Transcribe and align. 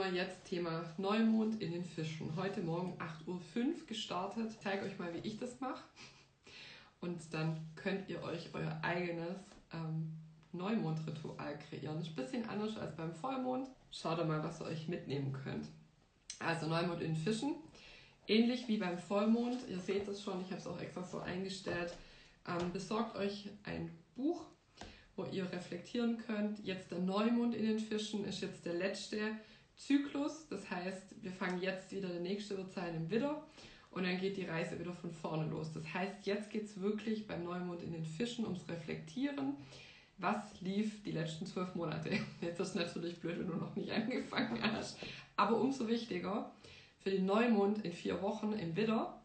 wir 0.00 0.14
jetzt 0.14 0.46
Thema 0.46 0.82
Neumond 0.96 1.60
in 1.60 1.72
den 1.72 1.84
Fischen. 1.84 2.34
Heute 2.34 2.62
Morgen 2.62 2.96
8.05 2.98 3.26
Uhr 3.26 3.86
gestartet. 3.86 4.50
Ich 4.50 4.58
zeige 4.60 4.86
euch 4.86 4.98
mal, 4.98 5.12
wie 5.12 5.28
ich 5.28 5.36
das 5.36 5.60
mache. 5.60 5.82
Und 7.00 7.20
dann 7.34 7.58
könnt 7.76 8.08
ihr 8.08 8.22
euch 8.22 8.48
euer 8.54 8.80
eigenes 8.82 9.36
ähm, 9.74 10.10
Neumondritual 10.52 11.58
kreieren. 11.58 11.98
Das 11.98 12.06
ist 12.06 12.12
ein 12.12 12.24
bisschen 12.24 12.48
anders 12.48 12.78
als 12.78 12.96
beim 12.96 13.12
Vollmond. 13.12 13.68
Schaut 13.90 14.26
mal, 14.26 14.42
was 14.42 14.62
ihr 14.62 14.68
euch 14.68 14.88
mitnehmen 14.88 15.34
könnt. 15.44 15.66
Also 16.38 16.66
Neumond 16.66 17.02
in 17.02 17.14
Fischen. 17.14 17.56
Ähnlich 18.26 18.68
wie 18.68 18.78
beim 18.78 18.96
Vollmond. 18.96 19.58
Ihr 19.68 19.80
seht 19.80 20.08
es 20.08 20.22
schon, 20.22 20.40
ich 20.40 20.46
habe 20.46 20.62
es 20.62 20.66
auch 20.66 20.80
extra 20.80 21.04
so 21.04 21.18
eingestellt. 21.18 21.94
Ähm, 22.48 22.72
besorgt 22.72 23.16
euch 23.16 23.50
ein 23.64 23.90
Buch 24.16 24.46
wo 25.16 25.26
ihr 25.26 25.52
reflektieren 25.52 26.16
könnt. 26.16 26.64
Jetzt 26.64 26.90
der 26.90 26.98
Neumond 26.98 27.54
in 27.54 27.66
den 27.66 27.78
Fischen 27.78 28.24
ist 28.24 28.40
jetzt 28.40 28.64
der 28.64 28.72
letzte 28.72 29.18
Zyklus. 29.80 30.46
Das 30.48 30.70
heißt, 30.70 31.22
wir 31.22 31.32
fangen 31.32 31.60
jetzt 31.60 31.90
wieder, 31.92 32.08
der 32.08 32.20
nächste 32.20 32.64
sein 32.66 32.94
im 32.94 33.10
Widder 33.10 33.42
und 33.90 34.04
dann 34.04 34.18
geht 34.18 34.36
die 34.36 34.44
Reise 34.44 34.78
wieder 34.78 34.92
von 34.92 35.10
vorne 35.10 35.46
los. 35.46 35.72
Das 35.72 35.82
heißt, 35.92 36.26
jetzt 36.26 36.50
geht 36.50 36.64
es 36.64 36.80
wirklich 36.80 37.26
beim 37.26 37.44
Neumond 37.44 37.82
in 37.82 37.92
den 37.92 38.04
Fischen 38.04 38.44
ums 38.44 38.68
Reflektieren. 38.68 39.54
Was 40.18 40.60
lief 40.60 41.02
die 41.02 41.12
letzten 41.12 41.46
zwölf 41.46 41.74
Monate? 41.74 42.10
Jetzt 42.42 42.60
ist 42.60 42.74
natürlich 42.74 43.18
blöd, 43.20 43.38
wenn 43.38 43.46
du 43.46 43.56
noch 43.56 43.74
nicht 43.74 43.90
angefangen 43.90 44.62
hast. 44.62 44.98
Aber 45.34 45.56
umso 45.56 45.88
wichtiger, 45.88 46.52
für 46.98 47.10
den 47.10 47.24
Neumond 47.24 47.82
in 47.86 47.92
vier 47.92 48.20
Wochen 48.20 48.52
im 48.52 48.76
Widder, 48.76 49.18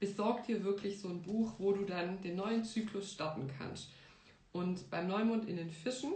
besorg 0.00 0.44
dir 0.46 0.64
wirklich 0.64 0.98
so 0.98 1.08
ein 1.08 1.22
Buch, 1.22 1.52
wo 1.58 1.72
du 1.72 1.84
dann 1.84 2.20
den 2.22 2.34
neuen 2.34 2.64
Zyklus 2.64 3.12
starten 3.12 3.48
kannst. 3.58 3.90
Und 4.50 4.90
beim 4.90 5.06
Neumond 5.06 5.48
in 5.48 5.56
den 5.56 5.70
Fischen 5.70 6.14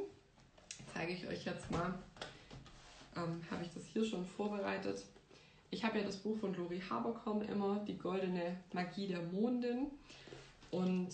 zeige 0.93 1.13
ich 1.13 1.29
euch 1.29 1.45
jetzt 1.45 1.71
mal, 1.71 1.95
ähm, 3.17 3.41
habe 3.51 3.65
ich 3.65 3.71
das 3.73 3.85
hier 3.93 4.05
schon 4.05 4.25
vorbereitet. 4.25 5.05
Ich 5.71 5.85
habe 5.85 5.99
ja 5.99 6.05
das 6.05 6.19
Buch 6.19 6.39
von 6.39 6.55
Lori 6.55 6.81
Haberkorn 6.81 7.43
immer, 7.43 7.85
die 7.87 7.99
goldene 7.99 8.57
Magie 8.73 9.09
der 9.09 9.23
Mondin. 9.23 9.89
Und 10.71 11.11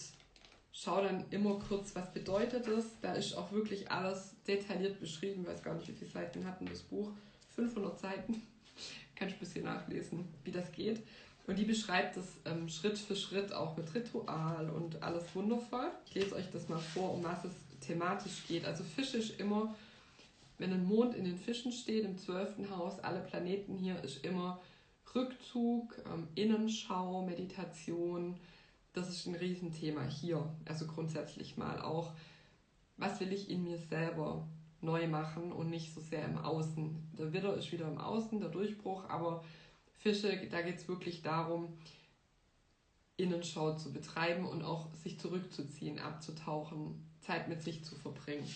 schaue 0.72 1.04
dann 1.04 1.24
immer 1.30 1.58
kurz, 1.68 1.94
was 1.94 2.12
bedeutet 2.12 2.66
es. 2.66 2.84
Da 3.00 3.14
ist 3.14 3.34
auch 3.34 3.52
wirklich 3.52 3.90
alles 3.90 4.34
detailliert 4.46 5.00
beschrieben. 5.00 5.42
Ich 5.42 5.48
weiß 5.48 5.62
gar 5.62 5.74
nicht, 5.74 5.88
wie 5.88 5.92
viele 5.92 6.10
Seiten 6.10 6.46
hatten 6.46 6.66
das 6.66 6.80
Buch. 6.80 7.10
500 7.54 7.98
Seiten. 7.98 8.42
Kannst 9.16 9.36
ein 9.36 9.40
bisschen 9.40 9.64
nachlesen, 9.64 10.28
wie 10.44 10.52
das 10.52 10.70
geht. 10.72 11.02
Und 11.46 11.58
die 11.58 11.64
beschreibt 11.64 12.16
es 12.16 12.26
ähm, 12.44 12.68
Schritt 12.68 12.96
für 12.96 13.16
Schritt 13.16 13.52
auch 13.52 13.76
mit 13.76 13.92
Ritual 13.94 14.70
und 14.70 15.02
alles 15.02 15.24
wundervoll. 15.34 15.90
Ich 16.06 16.14
lese 16.14 16.36
euch 16.36 16.50
das 16.52 16.68
mal 16.68 16.78
vor, 16.78 17.14
um 17.14 17.24
was 17.24 17.44
es 17.44 17.52
thematisch 17.80 18.46
geht. 18.46 18.64
Also 18.64 18.84
Fisch 18.84 19.14
ist 19.14 19.40
immer, 19.40 19.74
wenn 20.60 20.74
ein 20.74 20.84
Mond 20.84 21.14
in 21.14 21.24
den 21.24 21.38
Fischen 21.38 21.72
steht, 21.72 22.04
im 22.04 22.18
zwölften 22.18 22.68
Haus, 22.68 23.00
alle 23.00 23.20
Planeten 23.20 23.78
hier, 23.78 23.98
ist 24.04 24.24
immer 24.24 24.60
Rückzug, 25.14 25.96
ähm, 26.12 26.28
Innenschau, 26.34 27.24
Meditation. 27.24 28.38
Das 28.92 29.08
ist 29.08 29.26
ein 29.26 29.34
Riesenthema 29.34 30.04
hier. 30.04 30.54
Also 30.66 30.86
grundsätzlich 30.86 31.56
mal 31.56 31.80
auch, 31.80 32.12
was 32.98 33.20
will 33.20 33.32
ich 33.32 33.48
in 33.48 33.64
mir 33.64 33.78
selber 33.78 34.46
neu 34.82 35.08
machen 35.08 35.50
und 35.50 35.70
nicht 35.70 35.94
so 35.94 36.00
sehr 36.02 36.26
im 36.26 36.36
Außen. 36.36 37.10
Der 37.18 37.32
Widder 37.32 37.54
ist 37.54 37.72
wieder 37.72 37.88
im 37.88 37.98
Außen, 37.98 38.38
der 38.38 38.50
Durchbruch, 38.50 39.08
aber 39.08 39.42
Fische, 39.98 40.46
da 40.50 40.60
geht 40.60 40.76
es 40.76 40.88
wirklich 40.88 41.22
darum, 41.22 41.78
Innenschau 43.16 43.76
zu 43.76 43.92
betreiben 43.94 44.46
und 44.46 44.62
auch 44.62 44.92
sich 44.94 45.18
zurückzuziehen, 45.18 45.98
abzutauchen, 45.98 47.02
Zeit 47.20 47.48
mit 47.48 47.62
sich 47.62 47.82
zu 47.82 47.96
verbringen. 47.96 48.48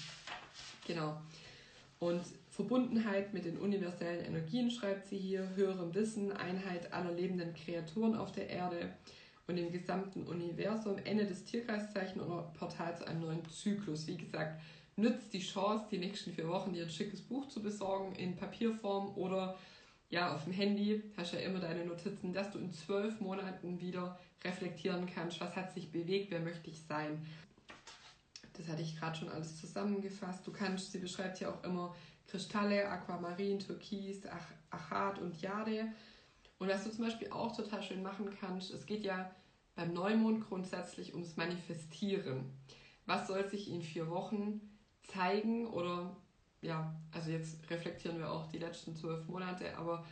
Genau. 0.86 1.20
Und 1.98 2.22
Verbundenheit 2.50 3.32
mit 3.32 3.44
den 3.44 3.56
universellen 3.56 4.24
Energien 4.24 4.70
schreibt 4.70 5.06
sie 5.06 5.18
hier, 5.18 5.48
höherem 5.56 5.94
Wissen, 5.94 6.32
Einheit 6.32 6.92
aller 6.92 7.12
lebenden 7.12 7.54
Kreaturen 7.54 8.14
auf 8.14 8.32
der 8.32 8.50
Erde 8.50 8.92
und 9.46 9.56
im 9.56 9.72
gesamten 9.72 10.24
Universum, 10.24 10.96
Ende 11.04 11.26
des 11.26 11.44
Tierkreiszeichen 11.44 12.20
oder 12.20 12.50
Portals 12.58 13.02
einen 13.02 13.20
neuen 13.20 13.44
Zyklus. 13.48 14.06
Wie 14.06 14.16
gesagt, 14.16 14.60
nützt 14.96 15.32
die 15.32 15.40
Chance, 15.40 15.86
die 15.90 15.98
nächsten 15.98 16.32
vier 16.32 16.48
Wochen 16.48 16.72
dir 16.72 16.84
ein 16.84 16.90
schickes 16.90 17.20
Buch 17.20 17.48
zu 17.48 17.62
besorgen 17.62 18.14
in 18.16 18.36
Papierform 18.36 19.16
oder 19.16 19.56
ja, 20.10 20.34
auf 20.34 20.44
dem 20.44 20.52
Handy 20.52 21.02
hast 21.16 21.32
ja 21.32 21.40
immer 21.40 21.58
deine 21.58 21.84
Notizen, 21.84 22.32
dass 22.32 22.52
du 22.52 22.58
in 22.58 22.72
zwölf 22.72 23.20
Monaten 23.20 23.80
wieder 23.80 24.18
reflektieren 24.44 25.06
kannst, 25.12 25.40
was 25.40 25.56
hat 25.56 25.72
sich 25.72 25.90
bewegt, 25.90 26.30
wer 26.30 26.40
möchte 26.40 26.70
ich 26.70 26.80
sein. 26.82 27.26
Das 28.54 28.68
hatte 28.68 28.82
ich 28.82 28.96
gerade 28.98 29.16
schon 29.16 29.28
alles 29.28 29.60
zusammengefasst. 29.60 30.46
Du 30.46 30.52
kannst, 30.52 30.92
sie 30.92 30.98
beschreibt 30.98 31.40
ja 31.40 31.50
auch 31.50 31.62
immer 31.64 31.94
Kristalle, 32.26 32.88
Aquamarin, 32.88 33.58
Türkis, 33.58 34.22
Ach 34.26 34.46
Achat 34.70 35.18
und 35.18 35.40
Jade. 35.40 35.92
Und 36.58 36.68
was 36.68 36.84
du 36.84 36.90
zum 36.90 37.04
Beispiel 37.04 37.30
auch 37.30 37.54
total 37.54 37.82
schön 37.82 38.02
machen 38.02 38.30
kannst, 38.40 38.70
es 38.70 38.86
geht 38.86 39.04
ja 39.04 39.30
beim 39.74 39.92
Neumond 39.92 40.48
grundsätzlich 40.48 41.14
ums 41.14 41.36
Manifestieren. 41.36 42.52
Was 43.06 43.26
soll 43.26 43.46
sich 43.48 43.70
in 43.70 43.82
vier 43.82 44.08
Wochen 44.08 44.60
zeigen 45.02 45.66
oder 45.66 46.16
ja, 46.62 46.94
also 47.12 47.30
jetzt 47.30 47.68
reflektieren 47.70 48.18
wir 48.18 48.30
auch 48.30 48.46
die 48.46 48.58
letzten 48.58 48.96
zwölf 48.96 49.28
Monate, 49.28 49.76
aber 49.76 50.06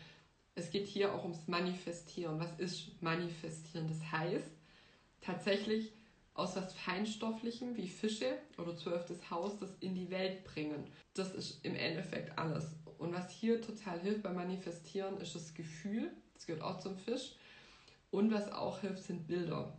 es 0.54 0.70
geht 0.70 0.86
hier 0.86 1.14
auch 1.14 1.22
ums 1.22 1.48
Manifestieren. 1.48 2.38
Was 2.38 2.58
ist 2.58 3.02
Manifestieren? 3.02 3.88
Das 3.88 4.12
heißt, 4.12 4.50
tatsächlich 5.22 5.92
aus 6.34 6.56
was 6.56 6.72
Feinstofflichem 6.74 7.76
wie 7.76 7.88
Fische 7.88 8.38
oder 8.58 8.76
zwölftes 8.76 9.30
Haus 9.30 9.58
das 9.58 9.74
in 9.80 9.94
die 9.94 10.10
Welt 10.10 10.44
bringen. 10.44 10.90
Das 11.14 11.34
ist 11.34 11.64
im 11.64 11.74
Endeffekt 11.74 12.38
alles. 12.38 12.74
Und 12.98 13.12
was 13.12 13.30
hier 13.30 13.60
total 13.60 14.00
hilft 14.00 14.22
beim 14.22 14.36
Manifestieren, 14.36 15.18
ist 15.18 15.34
das 15.34 15.54
Gefühl. 15.54 16.12
Das 16.34 16.46
gehört 16.46 16.62
auch 16.62 16.78
zum 16.80 16.96
Fisch. 16.96 17.34
Und 18.10 18.32
was 18.32 18.50
auch 18.50 18.80
hilft, 18.80 19.02
sind 19.04 19.26
Bilder. 19.26 19.76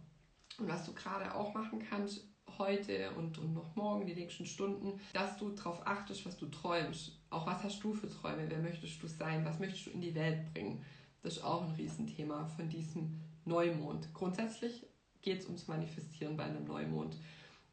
Und 0.59 0.67
was 0.67 0.85
du 0.85 0.93
gerade 0.93 1.33
auch 1.33 1.53
machen 1.53 1.83
kannst, 1.89 2.27
heute 2.57 3.11
und, 3.11 3.37
und 3.39 3.53
noch 3.53 3.75
morgen, 3.75 4.05
die 4.05 4.13
nächsten 4.13 4.45
Stunden, 4.45 4.99
dass 5.13 5.37
du 5.37 5.49
darauf 5.49 5.85
achtest, 5.87 6.25
was 6.25 6.37
du 6.37 6.47
träumst. 6.47 7.19
Auch 7.29 7.47
was 7.47 7.63
hast 7.63 7.83
du 7.83 7.93
für 7.93 8.09
Träume? 8.09 8.45
Wer 8.47 8.59
möchtest 8.59 9.01
du 9.01 9.07
sein? 9.07 9.45
Was 9.45 9.59
möchtest 9.59 9.87
du 9.87 9.89
in 9.91 10.01
die 10.01 10.13
Welt 10.13 10.53
bringen? 10.53 10.83
Das 11.21 11.37
ist 11.37 11.43
auch 11.43 11.63
ein 11.63 11.71
Riesenthema 11.75 12.45
von 12.45 12.69
diesem 12.69 13.19
Neumond. 13.45 14.13
Grundsätzlich 14.13 14.85
geht 15.23 15.39
es 15.39 15.47
ums 15.47 15.67
Manifestieren 15.67 16.37
bei 16.37 16.43
einem 16.43 16.65
Neumond. 16.65 17.17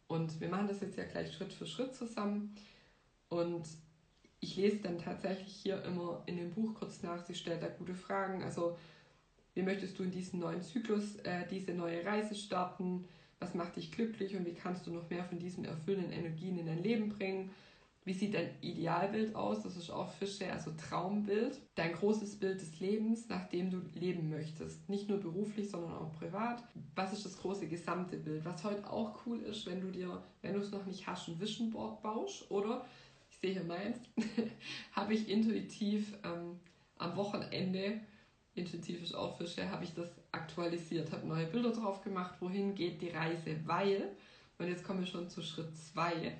Und 0.08 0.40
wir 0.40 0.48
machen 0.48 0.68
das 0.68 0.80
jetzt 0.80 0.96
ja 0.96 1.04
gleich 1.04 1.32
Schritt 1.32 1.52
für 1.52 1.66
Schritt 1.66 1.94
zusammen. 1.94 2.56
Und 3.28 3.68
ich 4.40 4.56
lese 4.56 4.78
dann 4.78 4.98
tatsächlich 4.98 5.54
hier 5.54 5.84
immer 5.84 6.22
in 6.24 6.38
dem 6.38 6.52
Buch 6.52 6.74
kurz 6.74 7.02
nach, 7.02 7.22
sie 7.22 7.34
stellt 7.34 7.62
da 7.62 7.68
gute 7.68 7.94
Fragen. 7.94 8.42
Also, 8.42 8.78
wie 9.52 9.62
möchtest 9.62 9.98
du 9.98 10.04
in 10.04 10.10
diesem 10.10 10.40
neuen 10.40 10.62
Zyklus 10.62 11.16
äh, 11.16 11.46
diese 11.50 11.74
neue 11.74 12.04
Reise 12.04 12.34
starten? 12.34 13.04
was 13.40 13.54
macht 13.54 13.76
dich 13.76 13.90
glücklich 13.90 14.36
und 14.36 14.46
wie 14.46 14.54
kannst 14.54 14.86
du 14.86 14.92
noch 14.92 15.08
mehr 15.10 15.24
von 15.24 15.38
diesen 15.38 15.64
erfüllenden 15.64 16.12
Energien 16.12 16.58
in 16.58 16.66
dein 16.66 16.82
Leben 16.82 17.08
bringen. 17.08 17.50
Wie 18.10 18.14
sieht 18.14 18.34
dein 18.34 18.50
Idealbild 18.60 19.36
aus? 19.36 19.62
Das 19.62 19.76
ist 19.76 19.88
auch 19.88 20.10
Fische, 20.10 20.52
also 20.52 20.72
Traumbild. 20.72 21.60
Dein 21.76 21.92
großes 21.92 22.40
Bild 22.40 22.60
des 22.60 22.80
Lebens, 22.80 23.28
nach 23.28 23.48
dem 23.50 23.70
du 23.70 23.82
leben 23.94 24.28
möchtest. 24.28 24.88
Nicht 24.88 25.08
nur 25.08 25.18
beruflich, 25.18 25.70
sondern 25.70 25.92
auch 25.92 26.12
privat. 26.18 26.60
Was 26.96 27.12
ist 27.12 27.24
das 27.24 27.38
große 27.38 27.68
gesamte 27.68 28.16
Bild? 28.16 28.44
Was 28.44 28.64
heute 28.64 28.90
auch 28.90 29.24
cool 29.24 29.38
ist, 29.38 29.64
wenn 29.66 29.80
du 29.80 29.92
dir, 29.92 30.24
wenn 30.42 30.54
du 30.54 30.58
es 30.58 30.72
noch 30.72 30.86
nicht 30.86 31.06
hast, 31.06 31.28
ein 31.28 31.40
Vision 31.40 31.70
Board 31.70 32.02
baust 32.02 32.50
oder, 32.50 32.84
ich 33.30 33.36
sehe 33.36 33.52
hier 33.52 33.62
meins, 33.62 33.98
habe 34.92 35.14
ich 35.14 35.28
intuitiv 35.28 36.18
ähm, 36.24 36.58
am 36.98 37.14
Wochenende 37.14 38.00
intuitiv 38.56 39.04
ist 39.04 39.14
auch 39.14 39.38
Fische, 39.38 39.70
habe 39.70 39.84
ich 39.84 39.94
das 39.94 40.10
aktualisiert, 40.32 41.12
habe 41.12 41.28
neue 41.28 41.46
Bilder 41.46 41.70
drauf 41.70 42.02
gemacht, 42.02 42.34
wohin 42.40 42.74
geht 42.74 43.00
die 43.00 43.10
Reise, 43.10 43.60
weil, 43.66 44.10
und 44.58 44.66
jetzt 44.66 44.82
kommen 44.82 44.98
wir 44.98 45.06
schon 45.06 45.30
zu 45.30 45.40
Schritt 45.42 45.76
2, 45.76 46.36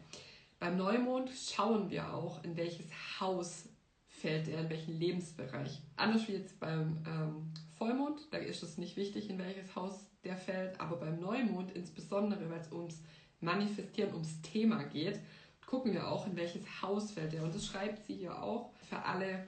beim 0.60 0.76
Neumond 0.76 1.30
schauen 1.30 1.90
wir 1.90 2.12
auch, 2.12 2.44
in 2.44 2.56
welches 2.56 2.86
Haus 3.18 3.64
fällt 4.06 4.46
er, 4.46 4.60
in 4.60 4.70
welchen 4.70 5.00
Lebensbereich. 5.00 5.80
Anders 5.96 6.28
wie 6.28 6.32
jetzt 6.32 6.60
beim 6.60 7.02
ähm, 7.06 7.52
Vollmond, 7.78 8.28
da 8.30 8.36
ist 8.36 8.62
es 8.62 8.76
nicht 8.76 8.96
wichtig, 8.96 9.30
in 9.30 9.38
welches 9.38 9.74
Haus 9.74 10.04
der 10.22 10.36
fällt, 10.36 10.78
aber 10.78 10.96
beim 10.96 11.18
Neumond 11.18 11.72
insbesondere, 11.72 12.50
weil 12.50 12.60
es 12.60 12.70
ums 12.70 13.02
Manifestieren, 13.40 14.12
ums 14.12 14.42
Thema 14.42 14.84
geht, 14.84 15.18
gucken 15.64 15.94
wir 15.94 16.06
auch, 16.06 16.26
in 16.26 16.36
welches 16.36 16.62
Haus 16.82 17.12
fällt 17.12 17.32
er. 17.32 17.42
Und 17.42 17.54
das 17.54 17.64
schreibt 17.64 18.04
sie 18.04 18.16
hier 18.16 18.42
auch 18.42 18.70
für 18.88 19.02
alle 19.02 19.46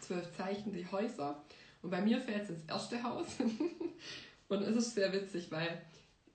zwölf 0.00 0.32
Zeichen, 0.36 0.72
die 0.72 0.90
Häuser. 0.90 1.40
Und 1.82 1.90
bei 1.90 2.00
mir 2.02 2.20
fällt 2.20 2.42
es 2.44 2.50
ins 2.50 2.64
erste 2.64 3.00
Haus. 3.04 3.26
und 4.48 4.62
es 4.62 4.74
ist 4.74 4.94
sehr 4.94 5.12
witzig, 5.12 5.52
weil 5.52 5.82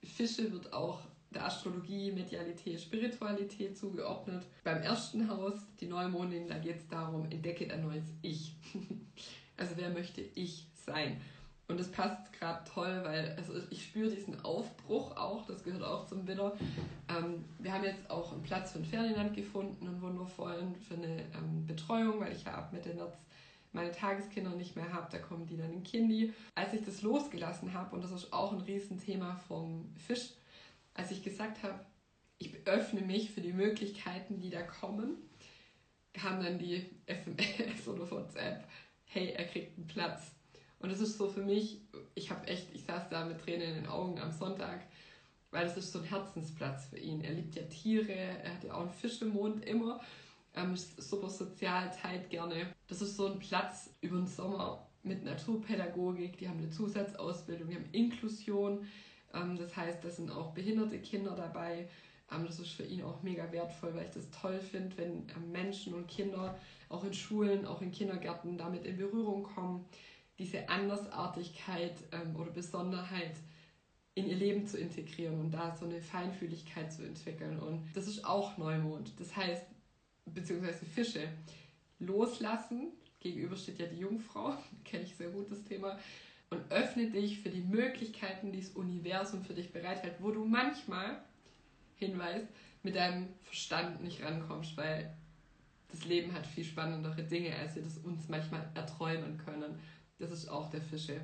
Fische 0.02 0.50
wird 0.50 0.72
auch 0.72 1.02
der 1.30 1.44
Astrologie, 1.44 2.12
Medialität, 2.12 2.80
Spiritualität 2.80 3.76
zugeordnet. 3.76 4.46
Beim 4.64 4.82
ersten 4.82 5.28
Haus, 5.28 5.54
die 5.80 5.86
Neumondin, 5.86 6.48
da 6.48 6.58
geht 6.58 6.76
es 6.76 6.88
darum, 6.88 7.30
entdecke 7.30 7.66
dein 7.66 7.82
neues 7.82 8.06
Ich. 8.22 8.54
also 9.56 9.74
wer 9.76 9.90
möchte 9.90 10.22
ich 10.34 10.66
sein? 10.86 11.20
Und 11.68 11.78
das 11.78 11.90
passt 11.90 12.32
gerade 12.32 12.64
toll, 12.64 13.02
weil 13.04 13.34
also 13.36 13.52
ich 13.68 13.84
spüre 13.84 14.08
diesen 14.08 14.42
Aufbruch 14.42 15.14
auch, 15.18 15.44
das 15.44 15.62
gehört 15.62 15.82
auch 15.82 16.06
zum 16.06 16.26
Widder. 16.26 16.56
Ähm, 17.10 17.44
wir 17.58 17.74
haben 17.74 17.84
jetzt 17.84 18.10
auch 18.10 18.32
einen 18.32 18.42
Platz 18.42 18.72
für 18.72 18.78
einen 18.78 18.86
Ferdinand 18.86 19.36
gefunden, 19.36 19.86
einen 19.86 20.00
wundervollen, 20.00 20.74
für 20.76 20.94
eine 20.94 21.24
ähm, 21.34 21.66
Betreuung, 21.66 22.20
weil 22.20 22.32
ich 22.32 22.44
ja 22.44 22.54
ab 22.54 22.72
Mitte 22.72 22.94
März 22.94 23.18
meine 23.72 23.92
Tageskinder 23.92 24.50
nicht 24.50 24.76
mehr 24.76 24.90
habe, 24.92 25.08
da 25.10 25.18
kommen 25.18 25.46
die 25.46 25.58
dann 25.58 25.70
in 25.70 25.82
Kindi. 25.82 26.32
Als 26.54 26.72
ich 26.72 26.84
das 26.84 27.02
losgelassen 27.02 27.74
habe, 27.74 27.94
und 27.94 28.02
das 28.02 28.12
ist 28.12 28.32
auch 28.32 28.52
ein 28.52 28.60
Riesenthema 28.60 29.36
vom 29.46 29.92
Fisch, 29.98 30.30
als 30.98 31.12
ich 31.12 31.22
gesagt 31.22 31.62
habe, 31.62 31.78
ich 32.38 32.54
öffne 32.66 33.00
mich 33.00 33.30
für 33.30 33.40
die 33.40 33.52
Möglichkeiten, 33.52 34.40
die 34.40 34.50
da 34.50 34.62
kommen, 34.62 35.16
kam 36.12 36.42
dann 36.42 36.58
die 36.58 36.84
SMS 37.06 37.86
oder 37.86 38.10
WhatsApp, 38.10 38.64
hey, 39.06 39.30
er 39.30 39.44
kriegt 39.44 39.78
einen 39.78 39.86
Platz. 39.86 40.32
Und 40.80 40.90
das 40.90 41.00
ist 41.00 41.16
so 41.16 41.28
für 41.28 41.42
mich, 41.42 41.80
ich 42.14 42.30
habe 42.30 42.46
echt, 42.48 42.74
ich 42.74 42.84
saß 42.84 43.08
da 43.10 43.24
mit 43.24 43.40
Tränen 43.40 43.68
in 43.68 43.74
den 43.74 43.86
Augen 43.86 44.18
am 44.18 44.32
Sonntag, 44.32 44.80
weil 45.50 45.64
das 45.64 45.76
ist 45.76 45.92
so 45.92 46.00
ein 46.00 46.04
Herzensplatz 46.04 46.86
für 46.86 46.98
ihn. 46.98 47.22
Er 47.22 47.32
liebt 47.32 47.54
ja 47.54 47.62
Tiere, 47.62 48.12
er 48.12 48.54
hat 48.54 48.64
ja 48.64 48.74
auch 48.74 48.82
einen 48.82 48.90
Fisch 48.90 49.22
im 49.22 49.30
Mond 49.30 49.64
immer, 49.64 50.00
ähm, 50.54 50.74
ist 50.74 51.00
super 51.00 51.30
sozial, 51.30 51.90
teilt 51.90 52.28
gerne. 52.28 52.74
Das 52.88 53.02
ist 53.02 53.16
so 53.16 53.26
ein 53.26 53.38
Platz 53.38 53.90
über 54.00 54.16
den 54.16 54.26
Sommer 54.26 54.86
mit 55.04 55.24
Naturpädagogik, 55.24 56.38
die 56.38 56.48
haben 56.48 56.58
eine 56.58 56.70
Zusatzausbildung, 56.70 57.68
die 57.68 57.76
haben 57.76 57.88
Inklusion, 57.92 58.86
das 59.32 59.76
heißt, 59.76 60.04
da 60.04 60.10
sind 60.10 60.30
auch 60.30 60.52
behinderte 60.52 60.98
Kinder 60.98 61.34
dabei. 61.36 61.88
Ähm, 62.32 62.46
das 62.46 62.58
ist 62.58 62.72
für 62.72 62.84
ihn 62.84 63.02
auch 63.02 63.22
mega 63.22 63.50
wertvoll, 63.52 63.94
weil 63.94 64.06
ich 64.06 64.12
das 64.12 64.30
toll 64.30 64.60
finde, 64.60 64.96
wenn 64.98 65.28
ähm, 65.36 65.52
Menschen 65.52 65.94
und 65.94 66.08
Kinder 66.08 66.58
auch 66.88 67.04
in 67.04 67.14
Schulen, 67.14 67.66
auch 67.66 67.82
in 67.82 67.92
Kindergärten 67.92 68.56
damit 68.56 68.84
in 68.84 68.96
Berührung 68.96 69.42
kommen 69.42 69.84
diese 70.38 70.68
Andersartigkeit 70.68 71.96
ähm, 72.12 72.36
oder 72.36 72.50
Besonderheit 72.50 73.34
in 74.14 74.28
ihr 74.28 74.36
Leben 74.36 74.66
zu 74.66 74.78
integrieren 74.78 75.38
und 75.40 75.50
da 75.50 75.76
so 75.76 75.84
eine 75.84 76.00
Feinfühligkeit 76.00 76.92
zu 76.92 77.04
entwickeln. 77.04 77.58
Und 77.58 77.84
das 77.94 78.06
ist 78.08 78.24
auch 78.24 78.56
Neumond. 78.56 79.12
Das 79.18 79.34
heißt, 79.36 79.64
beziehungsweise 80.26 80.84
Fische 80.86 81.28
loslassen. 81.98 82.92
Gegenüber 83.20 83.56
steht 83.56 83.80
ja 83.80 83.86
die 83.86 83.98
Jungfrau, 83.98 84.54
kenne 84.84 85.04
ich 85.04 85.14
sehr 85.16 85.30
gut 85.30 85.50
das 85.50 85.62
Thema. 85.64 85.98
Und 86.50 86.70
öffne 86.70 87.10
dich 87.10 87.40
für 87.40 87.50
die 87.50 87.60
Möglichkeiten, 87.60 88.52
die 88.52 88.60
das 88.60 88.70
Universum 88.70 89.44
für 89.44 89.54
dich 89.54 89.72
bereithält, 89.72 90.16
wo 90.20 90.30
du 90.30 90.44
manchmal, 90.44 91.22
Hinweis, 91.96 92.42
mit 92.82 92.96
deinem 92.96 93.28
Verstand 93.42 94.02
nicht 94.02 94.22
rankommst, 94.22 94.76
weil 94.76 95.14
das 95.88 96.04
Leben 96.04 96.32
hat 96.32 96.46
viel 96.46 96.64
spannendere 96.64 97.22
Dinge, 97.22 97.54
als 97.56 97.74
wir 97.74 97.82
das 97.82 97.98
uns 97.98 98.28
manchmal 98.28 98.70
erträumen 98.74 99.38
können. 99.38 99.78
Das 100.18 100.30
ist 100.30 100.48
auch 100.48 100.70
der 100.70 100.82
Fische 100.82 101.20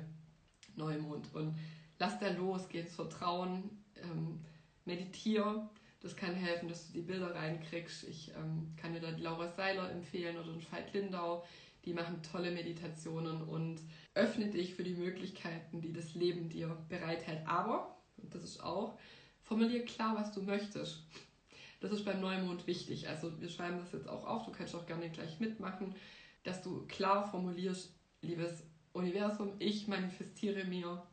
Neumond. 0.75 1.33
Und 1.33 1.55
lass 1.99 2.19
da 2.19 2.29
los, 2.29 2.67
geh 2.69 2.81
ins 2.81 2.95
Vertrauen, 2.95 3.69
ähm, 4.01 4.43
meditiere. 4.85 5.69
Das 6.01 6.15
kann 6.15 6.35
helfen, 6.35 6.69
dass 6.69 6.87
du 6.87 6.93
die 6.93 7.01
Bilder 7.01 7.33
reinkriegst. 7.33 8.03
Ich 8.07 8.31
ähm, 8.35 8.73
kann 8.77 8.93
dir 8.93 8.99
da 9.01 9.09
Laura 9.09 9.49
Seiler 9.49 9.91
empfehlen 9.91 10.37
oder 10.37 10.55
Veit 10.71 10.93
Lindau. 10.93 11.45
Die 11.85 11.93
machen 11.93 12.21
tolle 12.23 12.51
Meditationen 12.51 13.43
und 13.43 13.79
öffne 14.15 14.47
dich 14.47 14.73
für 14.73 14.83
die 14.83 14.95
Möglichkeiten, 14.95 15.81
die 15.81 15.93
das 15.93 16.15
Leben 16.15 16.49
dir 16.49 16.75
bereithält. 16.89 17.41
Aber, 17.45 17.97
und 18.17 18.33
das 18.33 18.43
ist 18.43 18.63
auch, 18.63 18.97
formulier 19.43 19.85
klar, 19.85 20.15
was 20.15 20.31
du 20.31 20.41
möchtest. 20.41 21.03
Das 21.81 21.91
ist 21.91 22.05
beim 22.05 22.21
Neumond 22.21 22.65
wichtig. 22.65 23.07
Also 23.09 23.39
wir 23.39 23.49
schreiben 23.49 23.77
das 23.77 23.91
jetzt 23.91 24.07
auch 24.07 24.25
auf, 24.25 24.45
du 24.45 24.51
kannst 24.51 24.73
auch 24.73 24.85
gerne 24.85 25.09
gleich 25.09 25.39
mitmachen, 25.39 25.93
dass 26.43 26.61
du 26.61 26.85
klar 26.87 27.29
formulierst, 27.29 27.93
liebes 28.21 28.63
Universum, 28.93 29.53
ich 29.59 29.87
manifestiere 29.87 30.63
mir, 30.63 31.05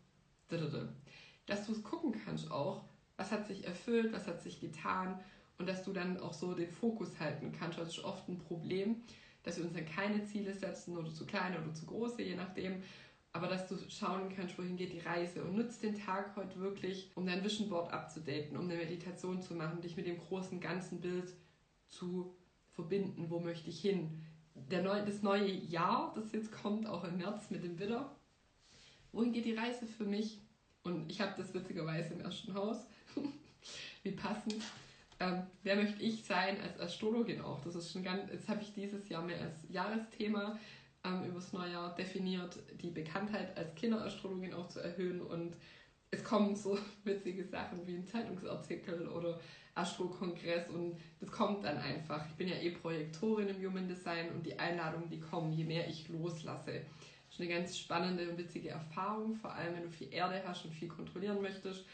dass 1.46 1.66
du 1.66 1.72
es 1.72 1.82
gucken 1.82 2.12
kannst 2.24 2.50
auch, 2.50 2.84
was 3.16 3.32
hat 3.32 3.46
sich 3.46 3.66
erfüllt, 3.66 4.12
was 4.12 4.26
hat 4.26 4.42
sich 4.42 4.60
getan 4.60 5.18
und 5.58 5.68
dass 5.68 5.82
du 5.82 5.92
dann 5.92 6.18
auch 6.20 6.32
so 6.32 6.54
den 6.54 6.70
Fokus 6.70 7.18
halten 7.18 7.52
kannst. 7.52 7.78
Das 7.78 7.88
ist 7.88 8.04
oft 8.04 8.28
ein 8.28 8.38
Problem, 8.38 9.02
dass 9.42 9.58
wir 9.58 9.64
uns 9.64 9.74
dann 9.74 9.86
keine 9.86 10.24
Ziele 10.24 10.54
setzen 10.54 10.96
oder 10.96 11.12
zu 11.12 11.26
kleine 11.26 11.60
oder 11.60 11.72
zu 11.72 11.86
große, 11.86 12.22
je 12.22 12.36
nachdem. 12.36 12.82
Aber 13.32 13.48
dass 13.48 13.66
du 13.66 13.76
schauen 13.88 14.32
kannst, 14.34 14.58
wohin 14.58 14.76
geht 14.76 14.92
die 14.92 15.00
Reise 15.00 15.42
und 15.42 15.56
nutzt 15.56 15.82
den 15.82 15.98
Tag 15.98 16.36
heute 16.36 16.60
wirklich, 16.60 17.10
um 17.14 17.24
dein 17.24 17.42
Vision 17.42 17.70
Board 17.70 17.92
abzudaten, 17.92 18.56
um 18.56 18.64
eine 18.64 18.76
Meditation 18.76 19.40
zu 19.40 19.54
machen, 19.54 19.80
dich 19.80 19.96
mit 19.96 20.06
dem 20.06 20.18
großen 20.18 20.60
ganzen 20.60 21.00
Bild 21.00 21.32
zu 21.88 22.34
verbinden. 22.72 23.30
Wo 23.30 23.40
möchte 23.40 23.70
ich 23.70 23.80
hin? 23.80 24.22
der 24.54 24.82
neu, 24.82 25.04
das 25.04 25.22
neue 25.22 25.50
Jahr, 25.50 26.12
das 26.14 26.32
jetzt 26.32 26.52
kommt, 26.52 26.86
auch 26.86 27.04
im 27.04 27.18
März 27.18 27.50
mit 27.50 27.62
dem 27.62 27.78
Widder. 27.78 28.14
Wohin 29.12 29.32
geht 29.32 29.44
die 29.44 29.54
Reise 29.54 29.86
für 29.86 30.04
mich? 30.04 30.40
Und 30.82 31.10
ich 31.10 31.20
habe 31.20 31.34
das 31.36 31.54
witzigerweise 31.54 32.14
im 32.14 32.20
ersten 32.20 32.54
Haus. 32.54 32.78
Wie 34.02 34.12
passend. 34.12 34.62
Ähm, 35.22 35.44
wer 35.62 35.76
möchte 35.76 36.02
ich 36.02 36.24
sein 36.24 36.60
als 36.60 36.80
Astrologin 36.80 37.42
auch? 37.42 37.60
Das 37.60 37.76
ist 37.76 37.92
schon 37.92 38.02
ganz, 38.02 38.28
jetzt 38.32 38.48
habe 38.48 38.60
ich 38.60 38.72
dieses 38.72 39.08
Jahr 39.08 39.22
mehr 39.22 39.40
als 39.40 39.64
Jahresthema 39.68 40.58
ähm, 41.04 41.24
übers 41.24 41.52
Neujahr 41.52 41.94
definiert, 41.94 42.58
die 42.82 42.90
Bekanntheit 42.90 43.56
als 43.56 43.72
Kinderastrologin 43.76 44.52
auch 44.52 44.68
zu 44.68 44.80
erhöhen 44.80 45.20
und 45.20 45.56
es 46.10 46.24
kommen 46.24 46.56
so 46.56 46.76
witzige 47.04 47.44
Sachen 47.44 47.86
wie 47.86 47.94
ein 47.94 48.06
Zeitungsartikel 48.06 49.06
oder 49.06 49.38
Astro-Kongress 49.76 50.68
und 50.70 50.96
das 51.20 51.30
kommt 51.30 51.62
dann 51.64 51.78
einfach. 51.78 52.26
Ich 52.28 52.34
bin 52.34 52.48
ja 52.48 52.56
eh 52.56 52.70
Projektorin 52.70 53.48
im 53.48 53.64
Human 53.64 53.86
Design 53.86 54.30
und 54.32 54.44
die 54.44 54.58
Einladungen, 54.58 55.08
die 55.08 55.20
kommen, 55.20 55.52
je 55.52 55.64
mehr 55.64 55.86
ich 55.88 56.08
loslasse. 56.08 56.72
Das 57.26 57.34
ist 57.34 57.40
eine 57.40 57.48
ganz 57.48 57.78
spannende 57.78 58.28
und 58.28 58.38
witzige 58.38 58.70
Erfahrung, 58.70 59.36
vor 59.36 59.54
allem 59.54 59.76
wenn 59.76 59.84
du 59.84 59.90
viel 59.90 60.12
Erde 60.12 60.42
hast 60.44 60.64
und 60.64 60.74
viel 60.74 60.88
kontrollieren 60.88 61.40
möchtest. 61.40 61.86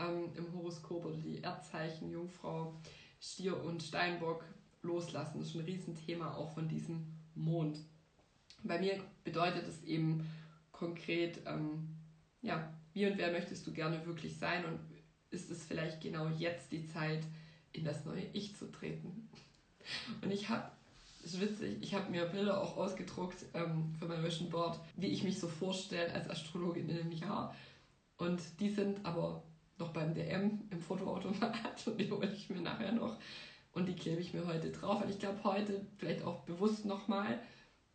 Ähm, 0.00 0.30
Im 0.34 0.52
Horoskop 0.54 1.04
oder 1.04 1.16
die 1.16 1.40
Erdzeichen, 1.42 2.10
Jungfrau, 2.10 2.74
Stier 3.20 3.62
und 3.62 3.82
Steinbock 3.82 4.44
loslassen. 4.82 5.38
Das 5.38 5.48
ist 5.48 5.54
ein 5.54 5.64
Riesenthema 5.64 6.34
auch 6.34 6.54
von 6.54 6.68
diesem 6.68 7.06
Mond. 7.34 7.78
Bei 8.62 8.78
mir 8.78 9.02
bedeutet 9.24 9.66
es 9.68 9.82
eben 9.84 10.26
konkret, 10.72 11.40
ähm, 11.46 11.96
ja, 12.42 12.72
wie 12.92 13.06
und 13.06 13.18
wer 13.18 13.32
möchtest 13.32 13.66
du 13.66 13.72
gerne 13.72 14.04
wirklich 14.06 14.36
sein 14.36 14.64
und 14.64 14.80
ist 15.30 15.50
es 15.50 15.64
vielleicht 15.64 16.00
genau 16.00 16.28
jetzt 16.28 16.72
die 16.72 16.86
Zeit, 16.86 17.24
in 17.72 17.84
das 17.84 18.04
neue 18.04 18.24
Ich 18.32 18.56
zu 18.56 18.70
treten. 18.70 19.28
Und 20.22 20.30
ich 20.30 20.48
habe, 20.48 20.70
ist 21.22 21.40
witzig, 21.40 21.78
ich 21.80 21.94
habe 21.94 22.10
mir 22.10 22.26
Bilder 22.26 22.60
auch 22.60 22.76
ausgedruckt 22.76 23.44
ähm, 23.54 23.94
für 23.98 24.06
mein 24.06 24.24
Vision 24.24 24.50
Board, 24.50 24.80
wie 24.96 25.06
ich 25.06 25.22
mich 25.22 25.38
so 25.38 25.48
vorstelle 25.48 26.12
als 26.12 26.28
Astrologin 26.28 26.88
in 26.88 27.00
einem 27.00 27.12
Jahr. 27.12 27.54
Und 28.16 28.40
die 28.58 28.70
sind 28.70 29.04
aber 29.04 29.42
noch 29.80 29.92
beim 29.92 30.14
DM 30.14 30.60
im 30.70 30.80
Fotoautomat 30.80 31.86
und 31.86 32.00
die 32.00 32.10
hole 32.10 32.30
ich 32.32 32.50
mir 32.50 32.60
nachher 32.60 32.92
noch. 32.92 33.16
Und 33.72 33.86
die 33.86 33.94
klebe 33.94 34.20
ich 34.20 34.34
mir 34.34 34.46
heute 34.46 34.70
drauf, 34.70 35.00
weil 35.00 35.10
ich 35.10 35.18
glaube, 35.18 35.42
heute 35.44 35.86
vielleicht 35.98 36.24
auch 36.24 36.40
bewusst 36.40 36.84
nochmal, 36.84 37.40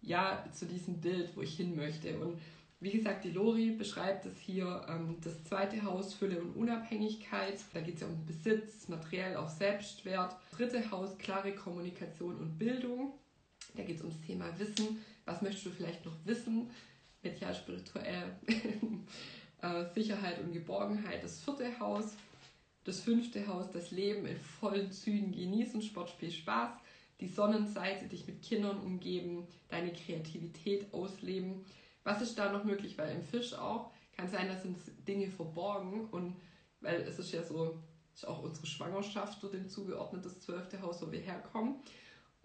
ja, 0.02 0.46
zu 0.54 0.66
diesem 0.66 1.02
Bild, 1.02 1.36
wo 1.36 1.42
ich 1.42 1.58
hin 1.58 1.76
möchte. 1.76 2.18
Und 2.20 2.40
wie 2.80 2.92
gesagt, 2.92 3.24
die 3.24 3.32
Lori 3.32 3.72
beschreibt 3.72 4.26
es 4.26 4.38
hier, 4.38 4.86
ähm, 4.88 5.18
das 5.22 5.44
zweite 5.44 5.84
Haus 5.84 6.14
Fülle 6.14 6.42
und 6.42 6.56
Unabhängigkeit. 6.56 7.60
Da 7.74 7.82
geht 7.82 7.96
es 7.96 8.02
ja 8.02 8.08
um 8.08 8.26
Besitz, 8.26 8.88
materiell 8.88 9.38
auch 9.38 9.50
Selbstwert. 9.50 10.36
Dritte 10.52 10.92
Haus 10.92 11.18
klare 11.18 11.54
Kommunikation 11.54 12.36
und 12.38 12.58
Bildung. 12.58 13.14
Da 13.76 13.84
geht 13.84 13.98
es 13.98 14.02
ums 14.02 14.22
Thema 14.22 14.46
Wissen. 14.58 15.00
Was 15.26 15.42
möchtest 15.42 15.66
du 15.66 15.70
vielleicht 15.72 16.06
noch 16.06 16.16
wissen? 16.26 16.70
Medial, 17.24 17.56
spirituell, 17.56 18.36
äh, 19.66 19.94
Sicherheit 19.94 20.40
und 20.40 20.54
Geborgenheit. 20.54 21.24
Das 21.24 21.42
vierte 21.42 21.80
Haus. 21.80 22.16
Das 22.84 23.00
fünfte 23.00 23.48
Haus, 23.48 23.72
das 23.72 23.90
Leben 23.90 24.28
in 24.28 24.38
vollen 24.38 24.92
Zügen 24.92 25.32
genießen, 25.32 25.82
Sport, 25.82 26.12
Spiel, 26.12 26.32
Spaß. 26.32 26.70
Die 27.20 27.28
Sonnenseite, 27.28 28.06
dich 28.06 28.28
mit 28.28 28.44
Kindern 28.44 28.80
umgeben, 28.80 29.48
deine 29.70 29.92
Kreativität 29.92 30.94
ausleben 30.94 31.66
was 32.06 32.22
ist 32.22 32.38
da 32.38 32.52
noch 32.52 32.64
möglich? 32.64 32.98
Weil 32.98 33.14
im 33.16 33.24
Fisch 33.24 33.54
auch 33.54 33.92
kann 34.16 34.30
sein, 34.30 34.48
dass 34.48 34.62
sind 34.62 34.78
Dinge 35.08 35.28
verborgen 35.28 36.08
und 36.12 36.36
weil 36.80 37.02
es 37.02 37.20
ist 37.20 37.34
ja 37.34 37.44
so, 37.44 37.82
ist 38.14 38.28
auch 38.28 38.44
unsere 38.44 38.68
Schwangerschaft 38.68 39.42
so 39.42 39.50
dem 39.50 39.68
zugeordnet, 39.68 40.24
das 40.24 40.40
zwölfte 40.40 40.82
Haus, 40.82 41.02
wo 41.02 41.12
wir 41.12 41.20
herkommen. 41.20 41.82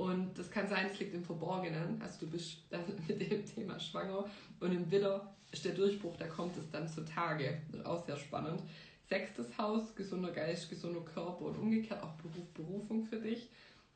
Und 0.01 0.39
das 0.39 0.51
kann 0.51 0.69
sein, 0.69 0.87
es 0.91 0.99
liegt 0.99 1.15
im 1.15 1.25
Verborgenen. 1.25 2.01
Also 2.01 2.21
du 2.21 2.31
bist 2.31 2.63
dann 2.71 2.85
mit 3.07 3.21
dem 3.21 3.45
Thema 3.45 3.79
schwanger 3.79 4.25
und 4.61 4.73
im 4.73 4.91
Widder 4.91 5.35
ist 5.53 5.65
der 5.65 5.75
Durchbruch, 5.75 6.17
da 6.17 6.27
kommt 6.27 6.57
es 6.57 6.71
dann 6.71 6.89
zutage. 6.89 7.61
Auch 7.85 8.07
sehr 8.07 8.17
spannend. 8.17 8.63
Sechstes 9.09 9.59
Haus, 9.59 9.95
gesunder 9.97 10.31
Geist, 10.31 10.71
gesunder 10.71 11.01
Körper 11.01 11.47
und 11.47 11.59
umgekehrt 11.59 12.03
auch 12.03 12.13
Beruf, 12.13 12.47
Berufung 12.55 13.05
für 13.05 13.21
dich. 13.21 13.51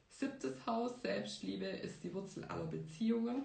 Siebtes 0.09 0.67
Haus, 0.67 1.01
Selbstliebe 1.03 1.65
ist 1.65 2.03
die 2.03 2.13
Wurzel 2.13 2.45
aller 2.45 2.67
Beziehungen 2.67 3.45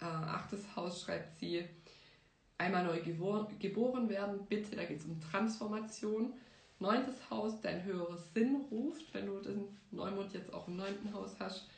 äh, 0.00 0.04
achtes 0.04 0.64
Haus 0.74 1.02
schreibt 1.02 1.38
sie, 1.38 1.64
einmal 2.58 2.84
neu 2.84 3.00
geboren 3.00 4.08
werden, 4.08 4.46
bitte, 4.48 4.76
da 4.76 4.84
geht 4.84 5.00
es 5.00 5.04
um 5.04 5.20
Transformation. 5.20 6.34
Neuntes 6.80 7.28
Haus, 7.28 7.60
dein 7.60 7.84
höherer 7.84 8.16
Sinn 8.16 8.56
ruft, 8.70 9.12
wenn 9.12 9.26
du 9.26 9.38
den 9.40 9.68
Neumond 9.90 10.32
jetzt 10.32 10.52
auch 10.52 10.66
im 10.66 10.76
neunten 10.76 11.12
Haus 11.12 11.36
hast. 11.38 11.68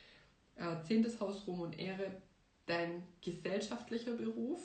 Äh, 0.55 0.81
zehntes 0.87 1.19
Haus, 1.19 1.45
Ruhm 1.45 1.59
und 1.59 1.77
Ehre, 1.77 2.21
dein 2.65 3.03
gesellschaftlicher 3.21 4.13
Beruf. 4.13 4.63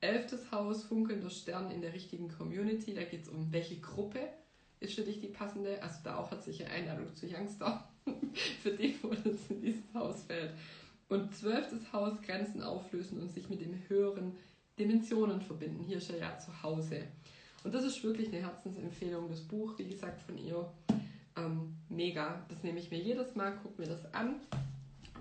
Elftes 0.00 0.50
Haus, 0.50 0.82
funkelnder 0.84 1.30
Stern 1.30 1.70
in 1.70 1.80
der 1.80 1.92
richtigen 1.92 2.28
Community, 2.28 2.92
da 2.92 3.04
geht 3.04 3.22
es 3.22 3.28
um 3.28 3.52
welche 3.52 3.80
Gruppe 3.80 4.20
ist 4.80 4.94
für 4.94 5.02
dich 5.02 5.20
die 5.20 5.28
passende. 5.28 5.80
Also 5.80 6.00
da 6.02 6.16
auch 6.16 6.30
herzliche 6.30 6.66
Einladung 6.66 7.14
zu 7.14 7.26
Youngster, 7.26 7.88
für 8.62 8.72
dich, 8.72 9.02
wo 9.02 9.10
das 9.10 9.48
in 9.48 9.60
dieses 9.62 9.94
Haus 9.94 10.24
fällt. 10.24 10.52
Und 11.08 11.34
zwölftes 11.34 11.92
Haus, 11.92 12.20
Grenzen 12.20 12.62
auflösen 12.62 13.20
und 13.20 13.30
sich 13.30 13.48
mit 13.48 13.60
den 13.60 13.80
höheren 13.88 14.36
Dimensionen 14.76 15.40
verbinden. 15.40 15.84
Hier 15.84 15.98
ist 15.98 16.10
er 16.10 16.18
ja 16.18 16.38
zu 16.38 16.62
Hause. 16.62 17.04
Und 17.64 17.74
das 17.74 17.84
ist 17.84 18.02
wirklich 18.04 18.28
eine 18.28 18.42
Herzensempfehlung, 18.42 19.28
das 19.28 19.40
Buch, 19.40 19.76
wie 19.78 19.88
gesagt, 19.88 20.22
von 20.22 20.38
ihr. 20.38 20.70
Ähm, 21.36 21.76
mega. 21.88 22.44
Das 22.48 22.62
nehme 22.62 22.78
ich 22.78 22.90
mir 22.90 22.98
jedes 22.98 23.34
Mal, 23.34 23.52
gucke 23.62 23.82
mir 23.82 23.88
das 23.88 24.12
an 24.14 24.36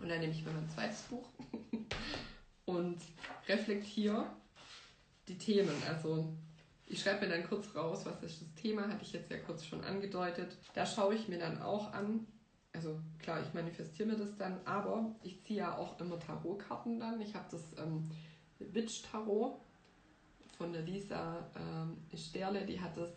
und 0.02 0.10
dann 0.10 0.20
nehme 0.20 0.34
ich 0.34 0.46
mir 0.46 0.52
mein 0.52 0.70
zweites 0.70 1.02
Buch 1.04 1.28
und 2.66 2.98
reflektiere 3.48 4.28
die 5.28 5.38
Themen. 5.38 5.76
Also 5.88 6.34
ich 6.88 7.02
schreibe 7.02 7.26
mir 7.26 7.34
dann 7.34 7.48
kurz 7.48 7.74
raus, 7.76 8.06
was 8.06 8.22
ist 8.24 8.42
das 8.42 8.54
Thema, 8.62 8.88
hatte 8.88 9.04
ich 9.04 9.14
jetzt 9.14 9.32
ja 9.32 9.38
kurz 9.38 9.66
schon 9.66 9.84
angedeutet. 9.84 10.56
Da 10.74 10.86
schaue 10.86 11.16
ich 11.16 11.28
mir 11.28 11.40
dann 11.40 11.62
auch 11.62 11.92
an, 11.94 12.28
also 12.74 13.00
klar, 13.20 13.42
ich 13.42 13.54
manifestiere 13.54 14.10
mir 14.10 14.18
das 14.18 14.38
dann, 14.38 14.60
aber 14.66 15.16
ich 15.24 15.42
ziehe 15.44 15.60
ja 15.60 15.78
auch 15.78 16.00
immer 16.00 16.20
Tarotkarten 16.20 17.00
dann. 17.00 17.20
Ich 17.22 17.34
habe 17.34 17.46
das 17.50 17.62
ähm, 17.78 18.10
Witch 18.60 19.02
Tarot 19.02 19.60
von 20.58 20.74
der 20.74 20.82
Lisa 20.82 21.46
ähm, 21.56 21.98
Sterle, 22.18 22.66
die 22.66 22.80
hat 22.80 22.98
das 22.98 23.10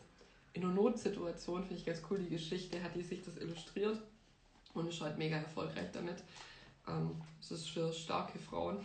in 0.52 0.64
einer 0.64 0.72
Notsituation, 0.72 1.62
finde 1.62 1.76
ich 1.76 1.86
ganz 1.86 2.02
cool, 2.10 2.18
die 2.18 2.28
Geschichte, 2.28 2.82
hat 2.82 2.94
die 2.94 3.02
sich 3.02 3.22
das 3.24 3.36
illustriert 3.36 4.00
und 4.74 4.88
ist 4.88 5.00
halt 5.00 5.18
mega 5.18 5.36
erfolgreich 5.36 5.88
damit. 5.92 6.22
Ähm, 6.86 7.20
es 7.40 7.50
ist 7.50 7.68
für 7.70 7.92
starke 7.92 8.38
Frauen, 8.38 8.84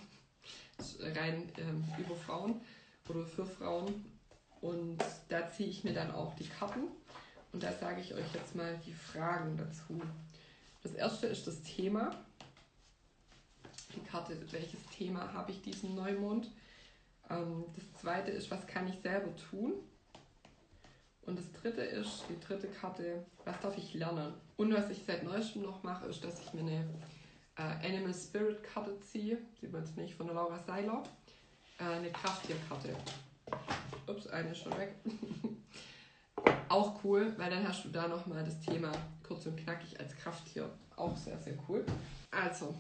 rein 0.99 1.51
ähm, 1.57 1.83
über 1.97 2.15
Frauen 2.15 2.61
oder 3.09 3.25
für 3.25 3.45
Frauen. 3.45 4.05
Und 4.61 4.99
da 5.29 5.49
ziehe 5.51 5.69
ich 5.69 5.83
mir 5.83 5.93
dann 5.93 6.11
auch 6.11 6.35
die 6.35 6.47
Karten 6.47 6.87
und 7.51 7.61
da 7.61 7.71
sage 7.71 8.01
ich 8.01 8.13
euch 8.13 8.33
jetzt 8.33 8.55
mal 8.55 8.79
die 8.85 8.93
Fragen 8.93 9.57
dazu. 9.57 10.01
Das 10.81 10.93
erste 10.93 11.27
ist 11.27 11.47
das 11.47 11.61
Thema. 11.61 12.11
Die 13.95 14.01
Karte, 14.01 14.37
welches 14.51 14.79
Thema 14.97 15.31
habe 15.33 15.51
ich 15.51 15.61
diesen 15.61 15.95
Neumond? 15.95 16.49
Ähm, 17.29 17.65
das 17.75 18.01
zweite 18.01 18.31
ist, 18.31 18.51
was 18.51 18.65
kann 18.67 18.87
ich 18.87 18.99
selber 19.01 19.35
tun? 19.35 19.73
Und 21.25 21.39
das 21.39 21.51
dritte 21.53 21.81
ist, 21.81 22.25
die 22.29 22.39
dritte 22.39 22.67
Karte, 22.67 23.25
was 23.45 23.59
darf 23.61 23.77
ich 23.77 23.93
lernen? 23.93 24.33
Und 24.57 24.73
was 24.73 24.89
ich 24.89 25.03
seit 25.05 25.23
neuestem 25.23 25.61
noch 25.61 25.81
mache, 25.83 26.07
ist, 26.07 26.23
dass 26.23 26.41
ich 26.41 26.53
mir 26.53 26.61
eine 26.61 26.89
äh, 27.57 27.87
Animal 27.87 28.13
Spirit 28.13 28.61
Karte 28.63 28.99
ziehe. 28.99 29.37
Sieht 29.59 29.71
man 29.71 29.83
jetzt 29.83 29.95
nicht, 29.95 30.15
von 30.15 30.27
der 30.27 30.35
Laura 30.35 30.59
Seiler. 30.59 31.03
Äh, 31.79 31.83
eine 31.83 32.11
Krafttierkarte. 32.11 32.95
Ups, 34.07 34.27
eine 34.27 34.51
ist 34.51 34.59
schon 34.59 34.77
weg. 34.77 34.95
Auch 36.69 37.03
cool, 37.03 37.33
weil 37.37 37.49
dann 37.49 37.67
hast 37.67 37.85
du 37.85 37.89
da 37.89 38.07
nochmal 38.07 38.43
das 38.43 38.59
Thema 38.59 38.91
kurz 39.21 39.45
und 39.45 39.55
knackig 39.57 39.99
als 39.99 40.15
Krafttier. 40.15 40.69
Auch 40.95 41.15
sehr, 41.15 41.37
sehr 41.39 41.53
cool. 41.67 41.85
Also, 42.31 42.75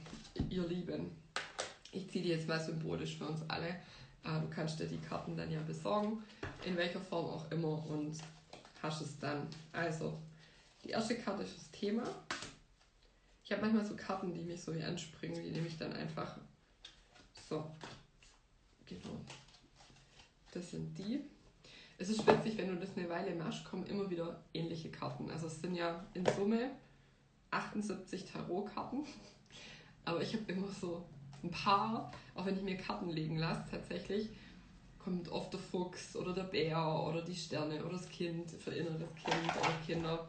ihr 0.49 0.67
Lieben, 0.67 1.11
ich 1.91 2.09
ziehe 2.09 2.23
die 2.23 2.31
jetzt 2.31 2.47
mal 2.47 2.59
symbolisch 2.59 3.17
für 3.17 3.27
uns 3.27 3.47
alle. 3.49 3.75
Äh, 4.23 4.39
du 4.39 4.47
kannst 4.49 4.79
dir 4.79 4.87
die 4.87 4.99
Karten 4.99 5.35
dann 5.35 5.51
ja 5.51 5.61
besorgen, 5.61 6.23
in 6.65 6.77
welcher 6.77 7.01
Form 7.01 7.25
auch 7.25 7.51
immer, 7.51 7.85
und 7.87 8.17
hast 8.81 9.01
es 9.01 9.17
dann. 9.19 9.47
Also, 9.71 10.17
die 10.83 10.89
erste 10.89 11.17
Karte 11.17 11.43
ist 11.43 11.57
das 11.57 11.71
Thema. 11.71 12.03
Ich 13.43 13.51
habe 13.51 13.61
manchmal 13.61 13.85
so 13.85 13.95
Karten, 13.95 14.33
die 14.33 14.41
mich 14.41 14.61
so 14.61 14.73
wie 14.73 14.83
anspringen, 14.83 15.43
die 15.43 15.51
nehme 15.51 15.67
ich 15.67 15.77
dann 15.77 15.93
einfach. 15.93 16.37
So, 17.49 17.69
genau. 18.85 19.19
Das 20.51 20.71
sind 20.71 20.97
die. 20.97 21.21
Es 21.97 22.09
ist 22.09 22.25
witzig, 22.25 22.57
wenn 22.57 22.69
du 22.69 22.75
das 22.75 22.97
eine 22.97 23.09
Weile 23.09 23.35
machst, 23.35 23.65
kommen 23.65 23.85
immer 23.85 24.09
wieder 24.09 24.43
ähnliche 24.53 24.89
Karten. 24.89 25.29
Also 25.29 25.47
es 25.47 25.61
sind 25.61 25.75
ja 25.75 26.05
in 26.13 26.25
Summe 26.25 26.71
78 27.51 28.25
Tarotkarten. 28.25 29.05
Aber 30.05 30.21
ich 30.21 30.33
habe 30.33 30.51
immer 30.51 30.67
so 30.67 31.05
ein 31.43 31.51
paar, 31.51 32.11
auch 32.35 32.45
wenn 32.45 32.55
ich 32.55 32.63
mir 32.63 32.77
Karten 32.77 33.09
legen 33.09 33.37
lasse, 33.37 33.65
tatsächlich 33.69 34.29
kommt 35.03 35.29
oft 35.29 35.51
der 35.51 35.59
Fuchs 35.59 36.15
oder 36.15 36.33
der 36.33 36.43
Bär 36.43 37.03
oder 37.07 37.21
die 37.21 37.35
Sterne 37.35 37.83
oder 37.83 37.97
das 37.97 38.09
Kind, 38.09 38.49
verinnertes 38.51 39.13
Kind 39.15 39.57
oder 39.59 39.73
Kinder. 39.85 40.27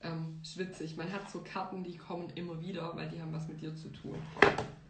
Ähm, 0.00 0.40
schwitzig. 0.44 0.96
Man 0.96 1.12
hat 1.12 1.30
so 1.30 1.42
Karten, 1.42 1.82
die 1.82 1.96
kommen 1.96 2.30
immer 2.34 2.60
wieder, 2.60 2.94
weil 2.96 3.08
die 3.08 3.20
haben 3.20 3.32
was 3.32 3.48
mit 3.48 3.60
dir 3.60 3.74
zu 3.74 3.88
tun. 3.88 4.16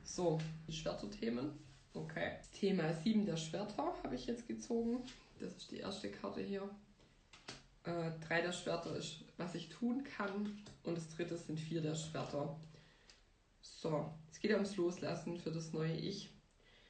So, 0.05 0.39
die 0.67 0.73
Schwerterthemen. 0.73 1.53
Okay. 1.95 2.39
Thema 2.53 2.93
7 2.93 3.27
der 3.27 3.37
Schwerter 3.37 3.95
habe 4.03 4.15
ich 4.15 4.27
jetzt 4.27 4.47
gezogen. 4.47 5.03
Das 5.41 5.53
ist 5.57 5.71
die 5.71 5.79
erste 5.79 6.11
Karte 6.11 6.41
hier. 6.41 6.63
Äh, 7.85 8.11
drei 8.27 8.41
der 8.41 8.53
Schwerter 8.53 8.95
ist, 8.97 9.25
was 9.37 9.55
ich 9.55 9.69
tun 9.69 10.05
kann. 10.05 10.63
Und 10.83 10.97
das 10.97 11.09
dritte 11.11 11.37
sind 11.37 11.59
vier 11.59 11.83
der 11.83 11.95
Schwerter. 11.95 12.57
So, 13.63 14.13
es 14.31 14.41
geht 14.41 14.53
ums 14.53 14.77
Loslassen 14.77 15.39
für 15.39 15.53
das 15.53 15.73
neue 15.73 15.97
Ich. 15.97 16.31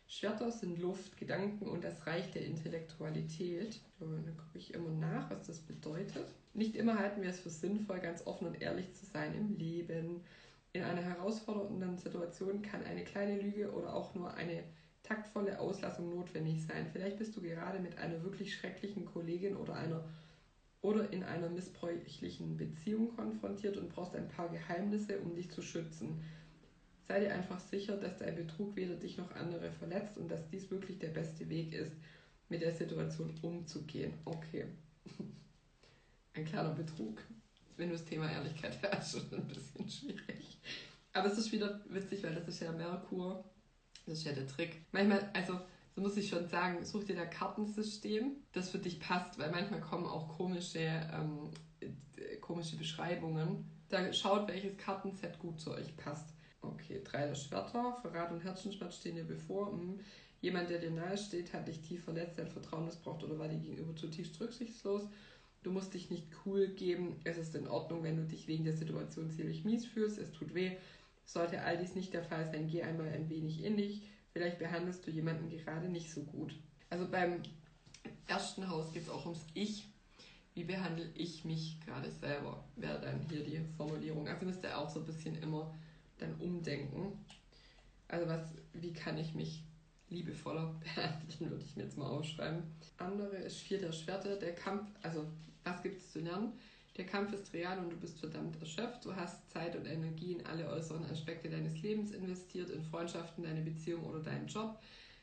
Schwerter 0.08 0.50
sind 0.50 0.78
Luft, 0.78 1.16
Gedanken 1.16 1.66
und 1.66 1.84
das 1.84 2.06
Reich 2.06 2.30
der 2.32 2.44
Intellektualität. 2.44 3.80
Und 4.00 4.26
dann 4.26 4.36
gucke 4.36 4.58
ich 4.58 4.74
immer 4.74 4.90
nach, 4.90 5.30
was 5.30 5.46
das 5.46 5.60
bedeutet. 5.60 6.26
Nicht 6.54 6.74
immer 6.74 6.98
halten 6.98 7.22
wir 7.22 7.30
es 7.30 7.40
für 7.40 7.50
sinnvoll, 7.50 8.00
ganz 8.00 8.26
offen 8.26 8.48
und 8.48 8.60
ehrlich 8.60 8.92
zu 8.94 9.06
sein 9.06 9.34
im 9.34 9.56
Leben. 9.56 10.22
In 10.72 10.82
einer 10.82 11.02
herausfordernden 11.02 11.98
Situation 11.98 12.62
kann 12.62 12.84
eine 12.84 13.04
kleine 13.04 13.40
Lüge 13.40 13.72
oder 13.72 13.94
auch 13.94 14.14
nur 14.14 14.34
eine 14.34 14.64
taktvolle 15.02 15.60
Auslassung 15.60 16.10
notwendig 16.10 16.64
sein. 16.64 16.88
Vielleicht 16.90 17.18
bist 17.18 17.36
du 17.36 17.42
gerade 17.42 17.80
mit 17.80 17.98
einer 17.98 18.22
wirklich 18.22 18.54
schrecklichen 18.54 19.04
Kollegin 19.04 19.56
oder 19.56 19.74
einer 19.74 20.04
oder 20.80 21.12
in 21.12 21.22
einer 21.22 21.48
missbräuchlichen 21.48 22.56
Beziehung 22.56 23.14
konfrontiert 23.14 23.76
und 23.76 23.88
brauchst 23.88 24.16
ein 24.16 24.28
paar 24.28 24.48
Geheimnisse, 24.48 25.20
um 25.20 25.34
dich 25.34 25.50
zu 25.50 25.62
schützen. 25.62 26.22
Sei 27.12 27.20
dir 27.20 27.34
einfach 27.34 27.60
sicher, 27.60 27.98
dass 27.98 28.16
dein 28.16 28.34
Betrug 28.34 28.74
weder 28.74 28.94
dich 28.94 29.18
noch 29.18 29.30
andere 29.32 29.70
verletzt 29.70 30.16
und 30.16 30.30
dass 30.30 30.48
dies 30.48 30.70
wirklich 30.70 30.98
der 30.98 31.08
beste 31.08 31.46
Weg 31.50 31.74
ist, 31.74 31.92
mit 32.48 32.62
der 32.62 32.72
Situation 32.72 33.38
umzugehen. 33.42 34.14
Okay. 34.24 34.64
Ein 36.32 36.46
kleiner 36.46 36.70
Betrug. 36.70 37.20
Wenn 37.76 37.90
du 37.90 37.96
das 37.96 38.06
Thema 38.06 38.32
Ehrlichkeit 38.32 38.78
hast, 38.90 39.16
ist 39.16 39.34
ein 39.34 39.46
bisschen 39.46 39.90
schwierig. 39.90 40.58
Aber 41.12 41.30
es 41.30 41.36
ist 41.36 41.52
wieder 41.52 41.84
witzig, 41.90 42.22
weil 42.22 42.34
das 42.34 42.48
ist 42.48 42.60
ja 42.60 42.72
Merkur. 42.72 43.44
Das 44.06 44.16
ist 44.16 44.24
ja 44.24 44.32
der 44.32 44.46
Trick. 44.46 44.80
Manchmal, 44.92 45.28
also 45.34 45.60
so 45.94 46.00
muss 46.00 46.16
ich 46.16 46.30
schon 46.30 46.48
sagen, 46.48 46.82
such 46.82 47.04
dir 47.04 47.16
da 47.16 47.26
Kartensystem, 47.26 48.36
das 48.52 48.70
für 48.70 48.78
dich 48.78 49.00
passt, 49.00 49.38
weil 49.38 49.50
manchmal 49.50 49.82
kommen 49.82 50.06
auch 50.06 50.28
komische, 50.28 50.78
ähm, 51.12 51.50
komische 52.40 52.76
Beschreibungen. 52.76 53.70
Da 53.90 54.10
schaut, 54.14 54.48
welches 54.48 54.78
Kartenset 54.78 55.38
gut 55.38 55.60
zu 55.60 55.72
euch 55.72 55.94
passt. 55.98 56.32
Okay, 56.62 57.00
drei 57.04 57.26
der 57.26 57.34
Schwerter, 57.34 57.92
Verrat 58.00 58.30
und 58.30 58.44
Herzensschmerz 58.44 58.96
stehen 58.96 59.16
dir 59.16 59.24
bevor. 59.24 59.72
Hm. 59.72 60.00
Jemand, 60.40 60.70
der 60.70 60.78
dir 60.78 60.90
nahe 60.90 61.16
steht, 61.16 61.52
hat 61.52 61.68
dich 61.68 61.80
tief 61.80 62.04
verletzt, 62.04 62.38
dein 62.38 62.48
Vertrauen 62.48 62.84
missbraucht 62.84 63.22
oder 63.22 63.38
war 63.38 63.48
dir 63.48 63.58
gegenüber 63.58 63.94
zutiefst 63.94 64.40
rücksichtslos. 64.40 65.08
Du 65.62 65.70
musst 65.70 65.94
dich 65.94 66.10
nicht 66.10 66.26
cool 66.44 66.68
geben. 66.68 67.20
Es 67.22 67.38
ist 67.38 67.54
in 67.54 67.68
Ordnung, 67.68 68.02
wenn 68.02 68.16
du 68.16 68.24
dich 68.24 68.48
wegen 68.48 68.64
der 68.64 68.76
Situation 68.76 69.30
ziemlich 69.30 69.64
mies 69.64 69.86
fühlst. 69.86 70.18
Es 70.18 70.32
tut 70.32 70.54
weh. 70.54 70.76
Sollte 71.24 71.62
all 71.62 71.78
dies 71.78 71.94
nicht 71.94 72.12
der 72.12 72.24
Fall 72.24 72.50
sein, 72.50 72.66
geh 72.66 72.82
einmal 72.82 73.08
ein 73.08 73.28
wenig 73.28 73.62
in 73.62 73.76
dich. 73.76 74.02
Vielleicht 74.32 74.58
behandelst 74.58 75.06
du 75.06 75.10
jemanden 75.10 75.48
gerade 75.50 75.88
nicht 75.88 76.10
so 76.12 76.22
gut. 76.22 76.58
Also 76.90 77.08
beim 77.08 77.42
ersten 78.26 78.68
Haus 78.68 78.92
geht 78.92 79.02
es 79.02 79.08
auch 79.08 79.24
ums 79.26 79.46
Ich. 79.54 79.88
Wie 80.54 80.64
behandle 80.64 81.08
ich 81.14 81.44
mich 81.44 81.78
gerade 81.86 82.10
selber? 82.10 82.64
Wäre 82.76 83.00
dann 83.00 83.20
hier 83.30 83.44
die 83.44 83.60
Formulierung. 83.76 84.26
Also 84.26 84.44
müsst 84.44 84.64
ihr 84.64 84.76
auch 84.76 84.90
so 84.90 85.00
ein 85.00 85.06
bisschen 85.06 85.36
immer 85.40 85.72
dann 86.22 86.34
umdenken. 86.40 87.18
Also 88.08 88.26
was, 88.28 88.54
wie 88.74 88.92
kann 88.92 89.18
ich 89.18 89.34
mich 89.34 89.62
liebevoller 90.08 90.74
behandeln, 90.80 91.50
würde 91.50 91.64
ich 91.64 91.76
mir 91.76 91.84
jetzt 91.84 91.98
mal 91.98 92.08
aufschreiben. 92.08 92.62
Andere 92.98 93.36
ist 93.36 93.58
vier 93.58 93.78
der 93.78 93.92
Schwerte, 93.92 94.38
der 94.38 94.54
Kampf, 94.54 94.86
also 95.02 95.26
was 95.64 95.82
gibt 95.82 95.98
es 95.98 96.12
zu 96.12 96.20
lernen? 96.20 96.52
Der 96.96 97.06
Kampf 97.06 97.32
ist 97.32 97.52
real 97.54 97.78
und 97.78 97.90
du 97.90 97.96
bist 97.96 98.18
verdammt 98.18 98.60
erschöpft. 98.60 99.04
Du 99.06 99.16
hast 99.16 99.50
Zeit 99.50 99.74
und 99.74 99.86
Energie 99.86 100.32
in 100.32 100.44
alle 100.44 100.68
äußeren 100.68 101.04
Aspekte 101.06 101.48
deines 101.48 101.80
Lebens 101.80 102.10
investiert, 102.10 102.68
in 102.68 102.82
Freundschaften, 102.82 103.44
deine 103.44 103.62
Beziehung 103.62 104.04
oder 104.04 104.20
deinen 104.20 104.46
Job. 104.46 104.78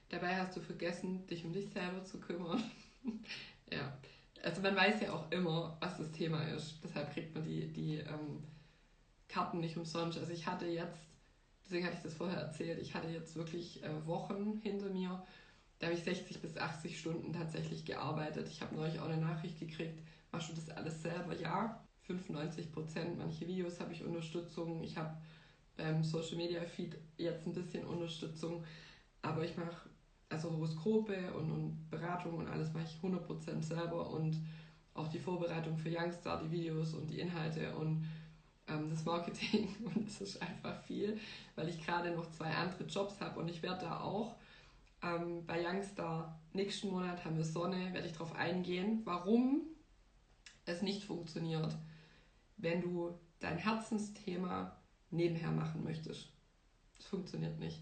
Dabei 0.09 0.35
hast 0.35 0.57
du 0.57 0.61
vergessen, 0.61 1.27
dich 1.27 1.45
um 1.45 1.53
dich 1.53 1.69
selber 1.69 2.03
zu 2.03 2.19
kümmern. 2.19 2.63
ja, 3.71 3.95
also 4.41 4.61
man 4.61 4.75
weiß 4.75 5.01
ja 5.01 5.13
auch 5.13 5.29
immer, 5.31 5.77
was 5.79 5.97
das 5.97 6.11
Thema 6.11 6.41
ist. 6.45 6.79
Deshalb 6.83 7.13
kriegt 7.13 7.35
man 7.35 7.43
die, 7.43 7.67
die 7.67 7.97
ähm, 7.97 8.43
Karten 9.29 9.59
nicht 9.59 9.77
umsonst. 9.77 10.17
Also 10.17 10.33
ich 10.33 10.45
hatte 10.45 10.65
jetzt, 10.65 10.99
deswegen 11.63 11.85
hatte 11.85 11.95
ich 11.95 12.03
das 12.03 12.15
vorher 12.15 12.39
erzählt, 12.39 12.79
ich 12.81 12.93
hatte 12.93 13.07
jetzt 13.07 13.35
wirklich 13.35 13.81
äh, 13.83 14.05
Wochen 14.05 14.59
hinter 14.61 14.89
mir. 14.89 15.23
Da 15.77 15.87
habe 15.87 15.95
ich 15.95 16.03
60 16.03 16.41
bis 16.41 16.57
80 16.57 16.99
Stunden 16.99 17.31
tatsächlich 17.31 17.85
gearbeitet. 17.85 18.49
Ich 18.49 18.61
habe 18.61 18.75
neulich 18.75 18.99
auch 18.99 19.07
eine 19.07 19.21
Nachricht 19.21 19.59
gekriegt, 19.59 20.01
machst 20.31 20.49
du 20.49 20.53
das 20.53 20.69
alles 20.75 21.01
selber? 21.01 21.33
Ja, 21.39 21.81
95 22.01 22.71
Prozent. 22.73 23.17
Manche 23.17 23.47
Videos 23.47 23.79
habe 23.79 23.93
ich 23.93 24.03
Unterstützung. 24.03 24.83
Ich 24.83 24.97
habe 24.97 25.15
beim 25.77 26.03
Social 26.03 26.35
Media 26.35 26.61
Feed 26.65 26.97
jetzt 27.17 27.45
ein 27.47 27.53
bisschen 27.53 27.85
Unterstützung. 27.85 28.65
Aber 29.21 29.45
ich 29.45 29.55
mache 29.55 29.89
also 30.29 30.51
Horoskope 30.51 31.33
und, 31.33 31.51
und 31.51 31.89
Beratung 31.89 32.35
und 32.35 32.47
alles 32.47 32.73
mache 32.73 32.85
ich 32.85 32.99
100% 33.01 33.63
selber 33.63 34.09
und 34.11 34.37
auch 34.93 35.07
die 35.07 35.19
Vorbereitung 35.19 35.77
für 35.77 35.89
Youngstar, 35.89 36.41
die 36.43 36.51
Videos 36.51 36.93
und 36.93 37.09
die 37.09 37.19
Inhalte 37.19 37.75
und 37.75 38.05
ähm, 38.69 38.89
das 38.89 39.05
Marketing 39.05 39.75
und 39.95 40.07
es 40.07 40.21
ist 40.21 40.41
einfach 40.41 40.81
viel, 40.83 41.19
weil 41.55 41.69
ich 41.69 41.83
gerade 41.83 42.11
noch 42.11 42.29
zwei 42.31 42.51
andere 42.51 42.83
Jobs 42.85 43.19
habe 43.19 43.39
und 43.39 43.49
ich 43.49 43.61
werde 43.63 43.85
da 43.85 44.01
auch 44.01 44.35
ähm, 45.01 45.45
bei 45.45 45.63
Youngstar 45.63 46.39
nächsten 46.53 46.89
Monat 46.89 47.23
haben 47.23 47.37
wir 47.37 47.45
Sonne, 47.45 47.93
werde 47.93 48.07
ich 48.07 48.13
darauf 48.13 48.35
eingehen, 48.35 49.01
warum 49.05 49.61
es 50.65 50.81
nicht 50.81 51.03
funktioniert, 51.03 51.75
wenn 52.57 52.81
du 52.81 53.17
dein 53.39 53.57
Herzensthema 53.57 54.75
nebenher 55.09 55.51
machen 55.51 55.83
möchtest. 55.83 56.29
Es 56.97 57.05
funktioniert 57.05 57.57
nicht. 57.59 57.81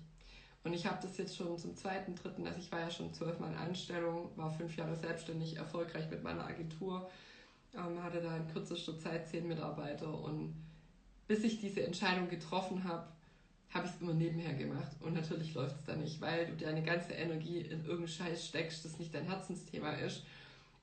Und 0.64 0.74
ich 0.74 0.86
habe 0.86 1.00
das 1.02 1.18
jetzt 1.18 1.36
schon 1.36 1.58
zum 1.58 1.76
zweiten, 1.76 2.16
dritten, 2.16 2.46
also 2.46 2.60
ich 2.60 2.72
war 2.72 2.82
ja 2.82 2.92
schon 2.92 3.14
zwölfmal 3.14 3.52
in 3.52 3.58
Anstellung, 3.58 4.32
war 4.36 4.52
fünf 4.52 4.76
Jahre 4.76 4.96
selbstständig, 4.96 5.58
erfolgreich 5.58 6.10
mit 6.10 6.24
meiner 6.24 6.46
Agentur, 6.46 7.10
ähm, 7.74 8.04
hatte 8.04 8.22
da 8.22 8.36
in 8.36 8.48
kürzester 8.48 9.00
Zeit 9.00 9.28
zehn 9.28 9.48
Mitarbeiter 9.48 10.14
und 10.14 10.54
bis 11.28 11.44
ich 11.44 11.60
diese 11.60 11.84
Entscheidung 11.86 12.30
getroffen 12.30 12.84
habe, 12.84 13.08
habe 13.74 13.86
ich 13.86 13.94
es 13.94 14.02
immer 14.02 14.14
nebenher 14.14 14.54
gemacht. 14.54 14.96
Und 15.02 15.14
natürlich 15.14 15.54
läuft 15.54 15.76
es 15.76 15.86
dann 15.86 16.00
nicht, 16.00 16.22
weil 16.22 16.48
du 16.48 16.54
deine 16.56 16.84
ganze 16.84 17.14
Energie 17.14 17.60
in 17.60 17.84
irgendeinen 17.84 18.08
Scheiß 18.08 18.48
steckst, 18.48 18.86
das 18.86 18.98
nicht 18.98 19.14
dein 19.14 19.26
Herzensthema 19.26 19.92
ist. 19.92 20.24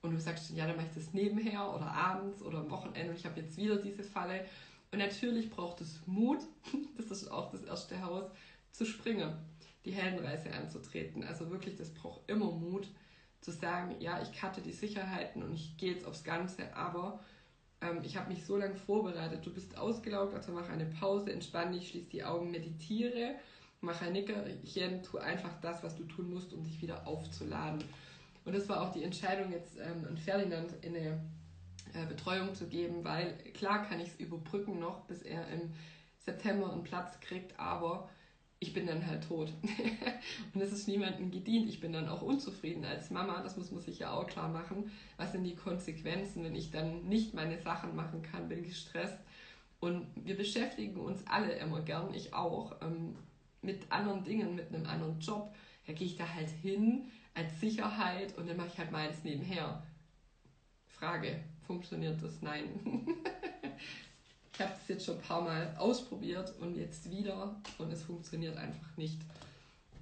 Und 0.02 0.12
du 0.12 0.20
sagst 0.20 0.50
dann, 0.50 0.56
ja, 0.56 0.66
dann 0.66 0.76
mache 0.76 0.88
ich 0.88 0.94
das 0.94 1.14
nebenher 1.14 1.74
oder 1.74 1.90
abends 1.90 2.42
oder 2.42 2.58
am 2.58 2.70
Wochenende 2.70 3.10
und 3.10 3.18
ich 3.18 3.24
habe 3.24 3.40
jetzt 3.40 3.56
wieder 3.56 3.76
diese 3.76 4.02
Falle. 4.02 4.44
Und 4.92 4.98
natürlich 4.98 5.48
braucht 5.48 5.80
es 5.80 6.00
Mut, 6.06 6.40
das 6.98 7.10
ist 7.10 7.30
auch 7.30 7.50
das 7.50 7.62
erste 7.62 8.02
Haus, 8.02 8.30
zu 8.70 8.84
springen, 8.84 9.32
die 9.84 9.92
Heldenreise 9.92 10.52
anzutreten. 10.52 11.24
Also 11.24 11.50
wirklich, 11.50 11.76
das 11.76 11.88
braucht 11.88 12.28
immer 12.28 12.50
Mut, 12.50 12.86
zu 13.40 13.50
sagen, 13.50 13.96
ja, 14.00 14.22
ich 14.22 14.38
cutte 14.38 14.60
die 14.60 14.72
Sicherheiten 14.72 15.42
und 15.42 15.54
ich 15.54 15.76
gehe 15.76 15.92
jetzt 15.92 16.06
aufs 16.06 16.24
Ganze, 16.24 16.74
aber 16.74 17.20
ähm, 17.84 18.00
ich 18.02 18.16
habe 18.16 18.32
mich 18.32 18.44
so 18.44 18.56
lange 18.56 18.76
vorbereitet. 18.76 19.44
Du 19.44 19.52
bist 19.52 19.76
ausgelaugt, 19.76 20.34
also 20.34 20.52
mach 20.52 20.68
eine 20.68 20.86
Pause, 20.86 21.32
entspann 21.32 21.72
dich, 21.72 21.88
schließ 21.88 22.08
die 22.08 22.24
Augen, 22.24 22.50
meditiere, 22.50 23.34
mach 23.80 24.00
ein 24.02 24.12
Nickerchen, 24.12 25.02
tu 25.02 25.18
einfach 25.18 25.60
das, 25.60 25.82
was 25.82 25.96
du 25.96 26.04
tun 26.04 26.32
musst, 26.32 26.52
um 26.52 26.64
dich 26.64 26.80
wieder 26.80 27.06
aufzuladen. 27.06 27.84
Und 28.44 28.54
das 28.54 28.68
war 28.68 28.82
auch 28.82 28.92
die 28.92 29.02
Entscheidung, 29.02 29.52
jetzt 29.52 29.76
ähm, 29.78 30.06
an 30.08 30.16
Ferdinand 30.16 30.72
in 30.82 30.96
eine 30.96 31.20
äh, 31.94 32.06
Betreuung 32.06 32.54
zu 32.54 32.66
geben, 32.66 33.04
weil 33.04 33.36
klar 33.54 33.84
kann 33.86 34.00
ich 34.00 34.08
es 34.08 34.20
überbrücken 34.20 34.78
noch, 34.78 35.04
bis 35.06 35.22
er 35.22 35.48
im 35.48 35.72
September 36.18 36.72
einen 36.72 36.84
Platz 36.84 37.20
kriegt, 37.20 37.58
aber 37.58 38.08
ich 38.60 38.72
bin 38.72 38.86
dann 38.86 39.06
halt 39.06 39.24
tot. 39.28 39.52
und 40.54 40.60
es 40.60 40.72
ist 40.72 40.88
niemandem 40.88 41.30
gedient. 41.30 41.68
Ich 41.68 41.80
bin 41.80 41.92
dann 41.92 42.08
auch 42.08 42.22
unzufrieden 42.22 42.84
als 42.84 43.10
Mama. 43.10 43.42
Das 43.42 43.56
muss 43.56 43.70
man 43.70 43.82
sich 43.82 43.98
ja 43.98 44.12
auch 44.12 44.26
klar 44.26 44.48
machen. 44.48 44.90
Was 45.16 45.32
sind 45.32 45.44
die 45.44 45.56
Konsequenzen, 45.56 46.44
wenn 46.44 46.54
ich 46.54 46.70
dann 46.70 47.04
nicht 47.04 47.34
meine 47.34 47.58
Sachen 47.58 47.94
machen 47.94 48.22
kann, 48.22 48.48
bin 48.48 48.62
gestresst. 48.62 49.18
Und 49.80 50.06
wir 50.14 50.36
beschäftigen 50.36 50.96
uns 50.96 51.26
alle 51.26 51.52
immer 51.54 51.82
gern, 51.82 52.14
ich 52.14 52.32
auch, 52.32 52.80
ähm, 52.80 53.16
mit 53.60 53.90
anderen 53.90 54.24
Dingen, 54.24 54.54
mit 54.54 54.72
einem 54.72 54.86
anderen 54.86 55.20
Job. 55.20 55.54
Da 55.86 55.92
gehe 55.92 56.06
ich 56.06 56.16
da 56.16 56.26
halt 56.26 56.48
hin 56.48 57.10
als 57.34 57.60
Sicherheit 57.60 58.36
und 58.38 58.48
dann 58.48 58.56
mache 58.56 58.68
ich 58.68 58.78
halt 58.78 58.92
meins 58.92 59.24
nebenher. 59.24 59.82
Frage, 60.86 61.40
funktioniert 61.66 62.22
das? 62.22 62.40
Nein. 62.40 62.68
ich 64.54 64.60
habe 64.60 64.72
es 64.80 64.88
jetzt 64.88 65.04
schon 65.04 65.16
ein 65.16 65.22
paar 65.22 65.42
Mal 65.42 65.74
ausprobiert 65.76 66.54
und 66.60 66.76
jetzt 66.76 67.10
wieder 67.10 67.60
und 67.78 67.92
es 67.92 68.02
funktioniert 68.02 68.56
einfach 68.56 68.96
nicht. 68.96 69.20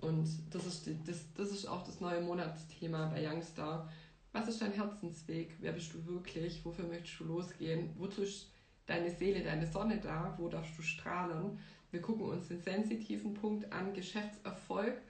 Und 0.02 0.28
das 0.50 0.66
ist, 0.66 0.90
das, 1.06 1.20
das 1.34 1.50
ist 1.52 1.66
auch 1.66 1.84
das 1.84 2.00
neue 2.00 2.20
Monatsthema 2.20 3.06
bei 3.06 3.24
Youngstar. 3.26 3.90
Was 4.32 4.48
ist 4.48 4.60
dein 4.60 4.72
Herzensweg? 4.72 5.56
Wer 5.60 5.72
bist 5.72 5.94
du 5.94 6.04
wirklich? 6.06 6.62
Wofür 6.64 6.86
möchtest 6.86 7.20
du 7.20 7.24
losgehen? 7.24 7.90
Wozu 7.96 8.22
ist 8.22 8.48
deine 8.86 9.10
Seele, 9.10 9.42
deine 9.42 9.66
Sonne 9.66 9.98
da? 9.98 10.34
Wo 10.36 10.48
darfst 10.48 10.76
du 10.76 10.82
strahlen? 10.82 11.58
Wir 11.90 12.02
gucken 12.02 12.26
uns 12.26 12.48
den 12.48 12.60
sensitiven 12.60 13.32
Punkt 13.32 13.72
an, 13.72 13.94
Geschäftserfolg. 13.94 15.00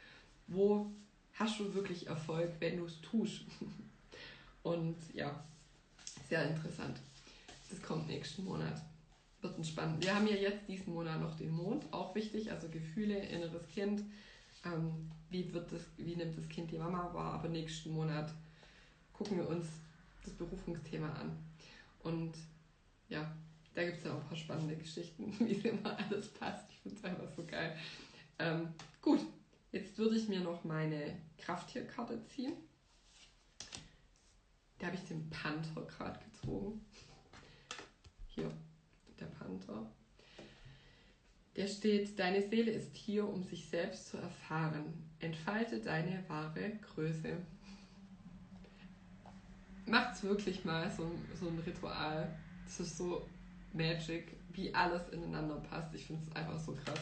Wo 0.47 0.87
hast 1.33 1.59
du 1.59 1.75
wirklich 1.75 2.07
Erfolg, 2.07 2.53
wenn 2.61 2.77
du 2.77 2.85
es 2.85 3.01
tust? 3.01 3.43
Und 4.63 4.97
ja, 5.15 5.43
sehr 6.29 6.49
interessant. 6.49 7.01
Das 7.71 7.83
kommt 7.83 8.07
nächsten 8.07 8.45
Monat 8.45 8.81
wird 9.43 9.57
entspannt. 9.57 10.03
Wir 10.03 10.15
haben 10.15 10.27
ja 10.27 10.37
jetzt 10.37 10.69
diesen 10.69 10.95
Monat 10.95 11.21
noch 11.21 11.37
den 11.37 11.51
Mond, 11.51 11.93
auch 11.93 12.15
wichtig, 12.15 12.51
also 12.51 12.69
Gefühle, 12.69 13.19
inneres 13.19 13.67
Kind. 13.69 14.05
Ähm, 14.65 15.11
wie, 15.31 15.53
wird 15.53 15.73
das, 15.73 15.83
wie 15.97 16.15
nimmt 16.15 16.39
das 16.39 16.49
Kind 16.49 16.71
die 16.71 16.79
Mama 16.79 17.13
wahr? 17.13 17.35
Aber 17.35 17.49
nächsten 17.49 17.91
Monat 17.91 18.33
gucken 19.13 19.39
wir 19.39 19.49
uns 19.49 19.67
das 20.25 20.35
Berufungsthema 20.35 21.13
an. 21.15 21.37
Und 22.03 22.35
ja, 23.09 23.35
da 23.75 23.85
gibt 23.85 23.99
es 23.99 24.05
ja 24.05 24.13
auch 24.13 24.21
ein 24.21 24.29
paar 24.29 24.37
spannende 24.37 24.77
Geschichten, 24.77 25.35
wie 25.41 25.53
es 25.53 25.65
immer 25.65 25.99
alles 25.99 26.29
passt. 26.29 26.71
Ich 26.71 26.79
finde 26.79 26.99
es 26.99 27.05
einfach 27.05 27.29
so 27.37 27.45
geil. 27.45 27.77
Ähm, 28.39 28.69
gut, 29.01 29.21
jetzt 29.73 29.99
würde 29.99 30.17
ich 30.17 30.29
mir 30.29 30.41
noch 30.41 30.65
meine 30.65 31.19
Krafttierkarte 31.39 32.25
ziehen. 32.27 32.55
Da 34.79 34.87
habe 34.87 34.97
ich 34.97 35.03
den 35.05 35.31
Panther 35.31 35.83
gerade 35.83 36.19
gezogen. 36.25 36.85
Hier, 38.29 38.51
der 39.21 39.27
Panther. 39.27 39.91
Der 41.57 41.67
steht, 41.67 42.19
deine 42.19 42.41
Seele 42.41 42.71
ist 42.71 42.97
hier, 42.97 43.29
um 43.29 43.43
sich 43.43 43.69
selbst 43.69 44.09
zu 44.09 44.17
erfahren. 44.17 44.85
Entfalte 45.19 45.81
deine 45.81 46.25
wahre 46.29 46.79
Größe. 46.95 47.37
Macht's 49.87 50.23
wirklich 50.23 50.65
mal 50.65 50.91
so, 50.91 51.11
so 51.39 51.49
ein 51.49 51.59
Ritual. 51.59 52.35
Das 52.65 52.81
ist 52.81 52.97
so 52.97 53.29
Magic, 53.73 54.37
wie 54.53 54.75
alles 54.75 55.09
ineinander 55.11 55.57
passt. 55.57 55.95
Ich 55.95 56.07
finde 56.07 56.23
es 56.23 56.35
einfach 56.35 56.59
so 56.59 56.73
krass. 56.73 57.01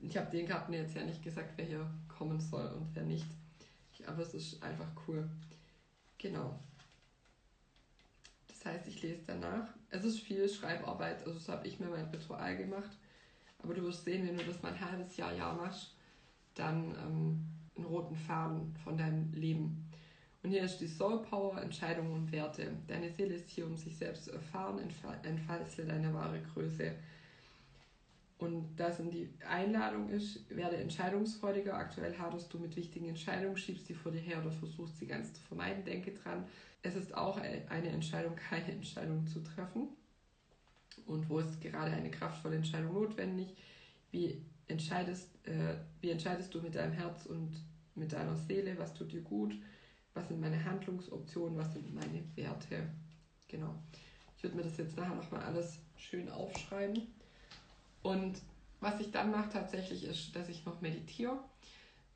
Ich 0.00 0.16
habe 0.16 0.30
den 0.30 0.46
Karten 0.46 0.72
jetzt 0.72 0.96
ja 0.96 1.04
nicht 1.04 1.22
gesagt, 1.22 1.52
wer 1.56 1.66
hier 1.66 1.90
kommen 2.08 2.40
soll 2.40 2.66
und 2.68 2.88
wer 2.94 3.04
nicht. 3.04 3.26
Aber 4.06 4.22
es 4.22 4.34
ist 4.34 4.62
einfach 4.62 4.88
cool. 5.06 5.28
Genau. 6.18 6.58
Heißt, 8.68 8.86
ich 8.86 9.02
lese 9.02 9.22
danach. 9.26 9.66
Es 9.88 10.04
ist 10.04 10.20
viel 10.20 10.46
Schreibarbeit, 10.46 11.26
also 11.26 11.38
so 11.38 11.52
habe 11.52 11.66
ich 11.66 11.80
mir 11.80 11.86
mein 11.86 12.04
Ritual 12.04 12.54
gemacht. 12.54 12.90
Aber 13.62 13.72
du 13.72 13.82
wirst 13.82 14.04
sehen, 14.04 14.26
wenn 14.26 14.36
du 14.36 14.44
das 14.44 14.62
mal 14.62 14.72
ein 14.72 14.80
halbes 14.80 15.16
Jahr, 15.16 15.34
Jahr 15.34 15.54
machst, 15.54 15.94
dann 16.54 16.94
ähm, 17.02 17.46
einen 17.74 17.86
roten 17.86 18.14
Faden 18.14 18.76
von 18.84 18.98
deinem 18.98 19.32
Leben. 19.32 19.88
Und 20.42 20.50
hier 20.50 20.62
ist 20.64 20.78
die 20.78 20.86
Soul 20.86 21.22
Power, 21.22 21.60
Entscheidungen 21.62 22.12
und 22.12 22.30
Werte. 22.30 22.70
Deine 22.86 23.10
Seele 23.10 23.34
ist 23.34 23.48
hier, 23.48 23.66
um 23.66 23.76
sich 23.76 23.96
selbst 23.96 24.24
zu 24.24 24.32
erfahren, 24.32 24.78
entfalte 24.78 25.86
deine 25.86 26.12
wahre 26.12 26.40
Größe. 26.52 26.94
Und 28.36 28.76
da 28.76 28.92
sind 28.92 29.12
die 29.14 29.30
Einladung 29.48 30.10
ist, 30.10 30.48
werde 30.54 30.76
entscheidungsfreudiger. 30.76 31.74
Aktuell 31.74 32.16
haderst 32.16 32.52
du 32.52 32.58
mit 32.58 32.76
wichtigen 32.76 33.08
Entscheidungen, 33.08 33.56
schiebst 33.56 33.86
sie 33.86 33.94
vor 33.94 34.12
dir 34.12 34.20
her 34.20 34.40
oder 34.40 34.52
versuchst 34.52 34.98
sie 34.98 35.06
ganz 35.06 35.32
zu 35.32 35.40
vermeiden. 35.40 35.84
Denke 35.84 36.12
dran, 36.12 36.44
es 36.82 36.94
ist 36.94 37.14
auch 37.14 37.38
eine 37.38 37.88
Entscheidung, 37.88 38.36
keine 38.36 38.72
Entscheidung 38.72 39.26
zu 39.26 39.40
treffen. 39.40 39.88
Und 41.06 41.28
wo 41.28 41.38
ist 41.38 41.60
gerade 41.60 41.92
eine 41.92 42.10
kraftvolle 42.10 42.56
Entscheidung 42.56 42.94
notwendig? 42.94 43.56
Wie 44.10 44.42
entscheidest, 44.66 45.28
äh, 45.46 45.76
wie 46.00 46.10
entscheidest 46.10 46.54
du 46.54 46.60
mit 46.60 46.74
deinem 46.74 46.92
Herz 46.92 47.26
und 47.26 47.52
mit 47.94 48.12
deiner 48.12 48.36
Seele? 48.36 48.78
Was 48.78 48.94
tut 48.94 49.12
dir 49.12 49.22
gut? 49.22 49.54
Was 50.14 50.28
sind 50.28 50.40
meine 50.40 50.64
Handlungsoptionen? 50.64 51.58
Was 51.58 51.72
sind 51.72 51.94
meine 51.94 52.24
Werte? 52.36 52.88
Genau. 53.48 53.74
Ich 54.36 54.42
würde 54.42 54.56
mir 54.56 54.62
das 54.62 54.76
jetzt 54.76 54.96
nachher 54.96 55.14
nochmal 55.14 55.42
alles 55.42 55.78
schön 55.96 56.28
aufschreiben. 56.28 57.06
Und 58.02 58.40
was 58.80 59.00
ich 59.00 59.10
dann 59.10 59.30
mache 59.30 59.50
tatsächlich 59.50 60.04
ist, 60.04 60.34
dass 60.36 60.48
ich 60.48 60.64
noch 60.64 60.80
meditiere. 60.80 61.38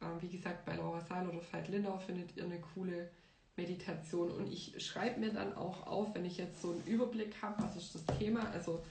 Ähm, 0.01 0.21
wie 0.21 0.29
gesagt, 0.29 0.65
bei 0.65 0.77
Laura 0.77 1.01
Seil 1.01 1.29
oder 1.29 1.41
Veit 1.51 1.69
Lindau 1.69 1.99
findet 1.99 2.37
ihr 2.37 2.45
eine 2.45 2.61
coole 2.61 3.11
Meditation. 3.57 4.31
Und 4.31 4.51
ich 4.51 4.75
schreibe 4.85 5.21
mir 5.21 5.33
dann 5.33 5.55
auch 5.55 5.87
auf, 5.87 6.15
wenn 6.15 6.25
ich 6.25 6.39
jetzt 6.39 6.63
so 6.63 6.71
einen 6.71 6.85
Überblick 6.87 7.41
habe, 7.43 7.63
was 7.63 7.77
ist 7.77 7.95
das 7.95 8.19
Thema. 8.19 8.49
Also 8.51 8.83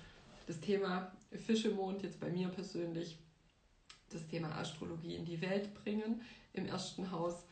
das 0.48 0.60
Thema 0.60 1.12
Fischemond 1.32 2.04
jetzt 2.04 2.20
bei 2.20 2.30
mir 2.30 2.50
persönlich, 2.50 3.18
das 4.10 4.28
Thema 4.28 4.56
Astrologie 4.58 5.16
in 5.16 5.26
die 5.26 5.42
Welt 5.42 5.74
bringen 5.74 6.22
im 6.54 6.66
ersten 6.66 7.12
Haus. 7.12 7.46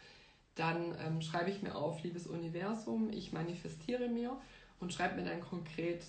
Dann 0.56 0.95
ähm, 1.00 1.22
schreibe 1.22 1.50
ich 1.50 1.62
mir 1.62 1.76
auf, 1.76 2.04
liebes 2.04 2.28
Universum, 2.28 3.10
ich 3.12 3.32
manifestiere 3.32 4.10
mir 4.10 4.38
und 4.80 4.93
schreibe 4.93 5.15
mir 5.15 5.30
dann 5.30 5.39
konkret 5.39 6.04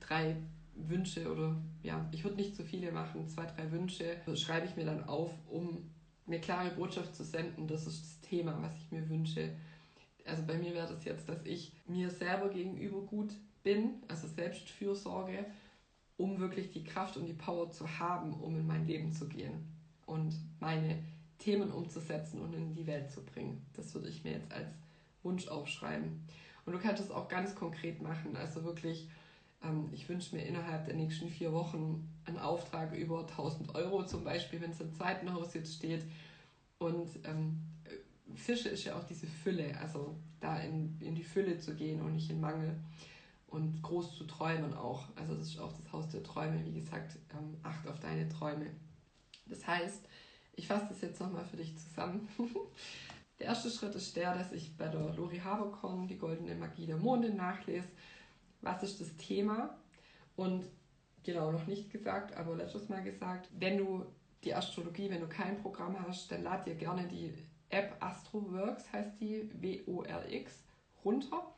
drei 0.00 0.36
Wünsche 0.74 1.30
oder 1.30 1.56
ja, 1.84 2.08
ich 2.10 2.24
würde 2.24 2.36
nicht 2.36 2.56
zu 2.56 2.64
viele 2.64 2.90
machen, 2.90 3.28
zwei, 3.28 3.46
drei 3.46 3.70
Wünsche 3.70 4.16
schreibe 4.34 4.66
ich 4.66 4.74
mir 4.74 4.84
dann 4.84 5.04
auf, 5.04 5.30
um 5.48 5.88
eine 6.26 6.40
klare 6.40 6.70
Botschaft 6.70 7.14
zu 7.14 7.22
senden. 7.22 7.68
Das 7.68 7.86
ist 7.86 8.02
das 8.02 8.20
Thema, 8.28 8.60
was 8.60 8.74
ich 8.76 8.90
mir 8.90 9.08
wünsche 9.08 9.54
also 10.26 10.42
bei 10.46 10.56
mir 10.56 10.74
wäre 10.74 10.88
das 10.88 11.04
jetzt, 11.04 11.28
dass 11.28 11.44
ich 11.44 11.72
mir 11.86 12.10
selber 12.10 12.48
gegenüber 12.48 13.00
gut 13.00 13.32
bin, 13.62 14.02
also 14.08 14.26
Selbstfürsorge, 14.26 15.46
um 16.16 16.38
wirklich 16.38 16.70
die 16.70 16.84
Kraft 16.84 17.16
und 17.16 17.26
die 17.26 17.32
Power 17.32 17.70
zu 17.70 17.98
haben, 17.98 18.34
um 18.34 18.56
in 18.56 18.66
mein 18.66 18.86
Leben 18.86 19.12
zu 19.12 19.28
gehen 19.28 19.66
und 20.06 20.34
meine 20.60 21.02
Themen 21.38 21.72
umzusetzen 21.72 22.40
und 22.40 22.54
in 22.54 22.74
die 22.74 22.86
Welt 22.86 23.10
zu 23.10 23.22
bringen. 23.24 23.64
Das 23.74 23.94
würde 23.94 24.08
ich 24.08 24.24
mir 24.24 24.32
jetzt 24.32 24.52
als 24.52 24.68
Wunsch 25.22 25.48
aufschreiben. 25.48 26.26
Und 26.64 26.72
du 26.72 26.78
kannst 26.78 27.02
es 27.02 27.10
auch 27.10 27.28
ganz 27.28 27.54
konkret 27.54 28.00
machen, 28.00 28.36
also 28.36 28.64
wirklich 28.64 29.08
ähm, 29.64 29.88
ich 29.92 30.08
wünsche 30.08 30.36
mir 30.36 30.42
innerhalb 30.42 30.84
der 30.84 30.94
nächsten 30.94 31.28
vier 31.28 31.52
Wochen 31.52 32.08
einen 32.24 32.38
Auftrag 32.38 32.94
über 32.94 33.20
1000 33.20 33.74
Euro 33.74 34.04
zum 34.04 34.24
Beispiel, 34.24 34.60
wenn 34.60 34.70
es 34.70 34.80
im 34.80 34.92
zweiten 34.94 35.32
Haus 35.32 35.54
jetzt 35.54 35.74
steht. 35.74 36.04
Und 36.78 37.08
ähm, 37.24 37.60
Fische 38.36 38.68
ist 38.68 38.84
ja 38.84 38.96
auch 38.96 39.04
diese 39.04 39.26
Fülle, 39.26 39.78
also 39.78 40.16
da 40.40 40.58
in, 40.58 40.98
in 41.00 41.14
die 41.14 41.24
Fülle 41.24 41.58
zu 41.58 41.74
gehen 41.74 42.00
und 42.00 42.14
nicht 42.14 42.30
in 42.30 42.40
Mangel 42.40 42.76
und 43.48 43.82
groß 43.82 44.16
zu 44.16 44.24
träumen 44.24 44.74
auch. 44.74 45.04
Also 45.16 45.34
das 45.34 45.48
ist 45.48 45.58
auch 45.58 45.72
das 45.72 45.92
Haus 45.92 46.08
der 46.08 46.22
Träume, 46.22 46.64
wie 46.64 46.72
gesagt, 46.72 47.16
ähm, 47.32 47.56
acht 47.62 47.86
auf 47.86 48.00
deine 48.00 48.28
Träume. 48.28 48.66
Das 49.46 49.66
heißt, 49.66 50.02
ich 50.56 50.66
fasse 50.66 50.86
das 50.88 51.00
jetzt 51.00 51.20
nochmal 51.20 51.44
für 51.44 51.56
dich 51.56 51.76
zusammen. 51.78 52.28
der 53.38 53.46
erste 53.46 53.70
Schritt 53.70 53.94
ist 53.94 54.16
der, 54.16 54.34
dass 54.34 54.52
ich 54.52 54.76
bei 54.76 54.88
der 54.88 55.14
Lori 55.14 55.38
Haberkorn 55.38 56.08
die 56.08 56.18
goldene 56.18 56.54
Magie 56.54 56.86
der 56.86 56.96
Monde 56.96 57.30
nachlese. 57.30 57.88
Was 58.60 58.82
ist 58.82 59.00
das 59.00 59.16
Thema? 59.16 59.76
Und 60.36 60.64
genau, 61.22 61.52
noch 61.52 61.66
nicht 61.66 61.90
gesagt, 61.90 62.36
aber 62.36 62.56
letztes 62.56 62.88
Mal 62.88 63.02
gesagt, 63.02 63.48
wenn 63.58 63.78
du 63.78 64.04
die 64.42 64.54
Astrologie, 64.54 65.10
wenn 65.10 65.20
du 65.20 65.28
kein 65.28 65.58
Programm 65.58 65.96
hast, 66.06 66.30
dann 66.30 66.42
lad 66.42 66.66
dir 66.66 66.74
gerne 66.74 67.06
die 67.08 67.32
App 67.74 67.96
AstroWorks, 68.00 68.92
heißt 68.92 69.20
die, 69.20 69.50
W-O-R-X, 69.60 70.62
runter 71.04 71.52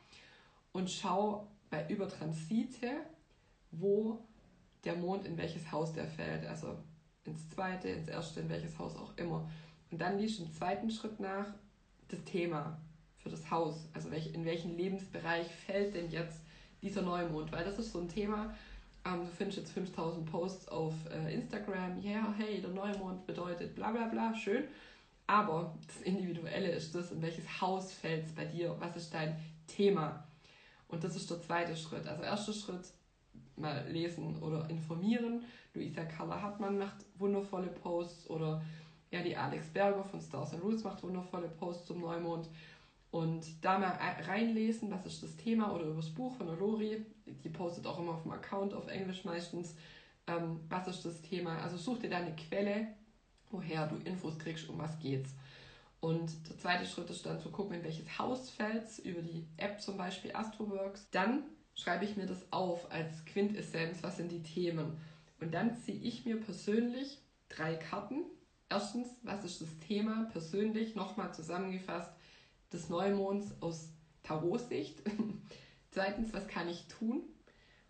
und 0.73 0.91
schau 0.91 1.47
bei 1.71 1.87
Übertransite, 1.89 2.91
wo 3.71 4.25
der 4.85 4.97
Mond 4.97 5.27
in 5.27 5.37
welches 5.37 5.71
Haus 5.71 5.93
der 5.93 6.07
fällt. 6.07 6.47
Also 6.47 6.79
ins 7.25 7.49
zweite, 7.51 7.89
ins 7.89 8.09
erste, 8.09 8.41
in 8.41 8.49
welches 8.49 8.79
Haus 8.79 8.97
auch 8.97 9.17
immer. 9.17 9.49
Und 9.91 10.01
dann 10.01 10.19
liest 10.19 10.41
im 10.41 10.51
zweiten 10.53 10.91
Schritt 10.91 11.21
nach 11.21 11.47
das 12.09 12.23
Thema 12.25 12.81
für 13.19 13.29
das 13.29 13.51
Haus. 13.51 13.89
Also 13.93 14.09
in 14.09 14.45
welchen 14.45 14.77
Lebensbereich 14.77 15.49
fällt 15.49 15.95
denn 15.95 16.11
jetzt 16.11 16.41
dieser 16.83 17.03
Neumond? 17.03 17.53
Weil 17.53 17.65
das 17.65 17.79
ist 17.79 17.93
so 17.93 18.01
ein 18.01 18.09
Thema, 18.09 18.55
ähm, 19.05 19.27
du 19.27 19.31
findest 19.37 19.59
jetzt 19.59 19.73
5000 19.73 20.31
Posts 20.31 20.69
auf 20.69 20.95
äh, 21.11 21.35
Instagram, 21.35 22.01
ja, 22.01 22.11
yeah, 22.11 22.35
hey, 22.39 22.61
der 22.61 22.71
Neumond 22.71 23.27
bedeutet 23.27 23.75
bla 23.75 23.93
bla 23.93 24.07
bla, 24.07 24.35
schön. 24.35 24.65
Aber 25.27 25.77
das 25.87 26.03
Individuelle 26.03 26.71
ist 26.71 26.95
das, 26.95 27.11
in 27.11 27.23
welches 27.23 27.61
Haus 27.61 27.93
fällt 27.93 28.27
es 28.27 28.33
bei 28.33 28.45
dir? 28.45 28.77
Was 28.79 28.97
ist 28.97 29.13
dein 29.13 29.37
Thema? 29.67 30.27
Und 30.89 31.03
das 31.03 31.17
ist 31.17 31.31
der 31.31 31.41
zweite 31.41 31.77
Schritt. 31.77 32.07
Also 32.07 32.23
erster 32.23 32.53
Schritt, 32.53 32.93
mal 33.57 33.87
lesen 33.89 34.41
oder 34.43 34.69
informieren. 34.71 35.43
Luisa 35.75 36.05
Carla 36.05 36.41
Hartmann 36.41 36.79
macht 36.79 37.05
wundervolle 37.17 37.69
Posts 37.69 38.31
oder 38.31 38.63
ja, 39.11 39.23
die 39.23 39.37
Alex 39.37 39.69
Berger 39.69 40.05
von 40.05 40.21
Stars 40.21 40.53
and 40.53 40.63
Rules 40.63 40.85
macht 40.85 41.03
wundervolle 41.03 41.49
Posts 41.49 41.87
zum 41.87 42.01
Neumond. 42.01 42.49
Und 43.11 43.65
da 43.65 43.79
mal 43.79 43.97
reinlesen, 44.27 44.91
was 44.91 45.07
ist 45.07 45.23
das 45.23 45.37
Thema 45.37 45.73
oder 45.73 45.85
über 45.85 45.97
das 45.97 46.11
Buch 46.11 46.35
von 46.37 46.47
der 46.47 46.57
Lori, 46.57 47.05
die 47.25 47.49
postet 47.49 47.87
auch 47.87 47.99
immer 47.99 48.13
auf 48.13 48.23
dem 48.23 48.33
Account, 48.33 48.75
auf 48.75 48.89
Englisch 48.89 49.25
meistens, 49.25 49.75
ähm, 50.27 50.61
was 50.69 50.89
ist 50.89 51.05
das 51.05 51.23
Thema. 51.23 51.59
Also 51.59 51.77
such 51.77 52.01
dir 52.01 52.11
da 52.11 52.19
eine 52.19 52.35
Quelle, 52.35 52.89
woher 53.51 53.87
du 53.87 53.97
Infos 53.97 54.39
kriegst, 54.39 54.69
um 54.69 54.79
was 54.79 54.99
geht's. 54.99 55.35
Und 56.01 56.31
der 56.49 56.59
zweite 56.59 56.87
Schritt 56.87 57.11
ist 57.11 57.25
dann 57.25 57.41
zu 57.41 57.51
gucken, 57.51 57.77
in 57.77 57.85
welches 57.85 58.19
Haus 58.19 58.51
fällt 58.51 58.99
über 59.01 59.23
die 59.23 59.47
App 59.57 59.81
zum 59.81 59.97
Beispiel 59.97 60.35
Astroworks. 60.35 61.09
Dann 61.11 61.45
schreibe 61.75 62.05
ich 62.05 62.17
mir 62.17 62.27
das 62.27 62.51
auf 62.53 62.91
als 62.91 63.25
Quintessenz, 63.25 64.03
was 64.03 64.17
sind 64.17 64.31
die 64.31 64.43
Themen. 64.43 64.99
Und 65.41 65.53
dann 65.53 65.77
ziehe 65.77 66.01
ich 66.01 66.25
mir 66.25 66.41
persönlich 66.41 67.19
drei 67.49 67.75
Karten. 67.75 68.25
Erstens, 68.69 69.09
was 69.23 69.45
ist 69.45 69.61
das 69.61 69.79
Thema 69.87 70.29
persönlich, 70.33 70.95
nochmal 70.95 71.33
zusammengefasst, 71.33 72.11
des 72.73 72.89
Neumonds 72.89 73.55
aus 73.61 73.91
Tarotsicht. 74.23 75.03
Zweitens, 75.91 76.33
was 76.33 76.47
kann 76.49 76.69
ich 76.69 76.87
tun? 76.89 77.23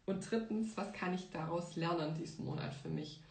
Und 0.04 0.30
drittens, 0.30 0.76
was 0.76 0.92
kann 0.92 1.14
ich 1.14 1.30
daraus 1.30 1.76
lernen 1.76 2.14
diesen 2.14 2.44
Monat 2.44 2.74
für 2.74 2.88
mich? 2.88 3.22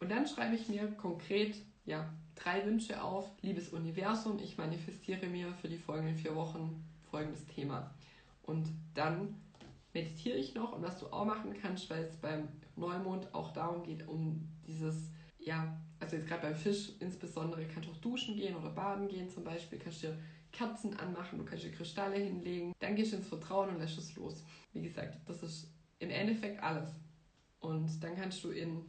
Und 0.00 0.10
dann 0.10 0.26
schreibe 0.26 0.56
ich 0.56 0.68
mir 0.68 0.88
konkret 0.92 1.56
ja, 1.84 2.12
drei 2.34 2.64
Wünsche 2.64 3.02
auf. 3.02 3.30
Liebes 3.42 3.68
Universum, 3.68 4.38
ich 4.38 4.56
manifestiere 4.56 5.26
mir 5.26 5.52
für 5.60 5.68
die 5.68 5.78
folgenden 5.78 6.16
vier 6.16 6.34
Wochen 6.34 6.84
folgendes 7.10 7.46
Thema. 7.46 7.94
Und 8.42 8.68
dann 8.94 9.34
meditiere 9.92 10.36
ich 10.36 10.54
noch 10.54 10.72
und 10.72 10.82
was 10.82 10.98
du 10.98 11.06
auch 11.08 11.24
machen 11.24 11.54
kannst, 11.60 11.90
weil 11.90 12.04
es 12.04 12.16
beim 12.16 12.48
Neumond 12.76 13.34
auch 13.34 13.52
darum 13.52 13.82
geht, 13.82 14.06
um 14.06 14.48
dieses, 14.66 15.10
ja, 15.38 15.78
also 15.98 16.16
jetzt 16.16 16.28
gerade 16.28 16.42
beim 16.42 16.54
Fisch 16.54 16.92
insbesondere, 17.00 17.66
kannst 17.66 17.88
du 17.88 17.92
auch 17.92 17.98
duschen 17.98 18.36
gehen 18.36 18.56
oder 18.56 18.70
baden 18.70 19.08
gehen 19.08 19.28
zum 19.28 19.44
Beispiel, 19.44 19.78
kannst 19.78 20.02
dir 20.02 20.16
Kerzen 20.52 20.96
anmachen, 20.98 21.38
du 21.38 21.44
kannst 21.44 21.64
dir 21.64 21.72
Kristalle 21.72 22.16
hinlegen, 22.16 22.72
dann 22.78 22.96
gehst 22.96 23.12
du 23.12 23.16
ins 23.16 23.28
Vertrauen 23.28 23.70
und 23.70 23.78
lässt 23.78 23.98
es 23.98 24.16
los. 24.16 24.44
Wie 24.72 24.82
gesagt, 24.82 25.18
das 25.26 25.42
ist 25.42 25.72
im 25.98 26.10
Endeffekt 26.10 26.62
alles. 26.62 26.88
Und 27.58 28.02
dann 28.02 28.16
kannst 28.16 28.42
du 28.44 28.50
in 28.50 28.84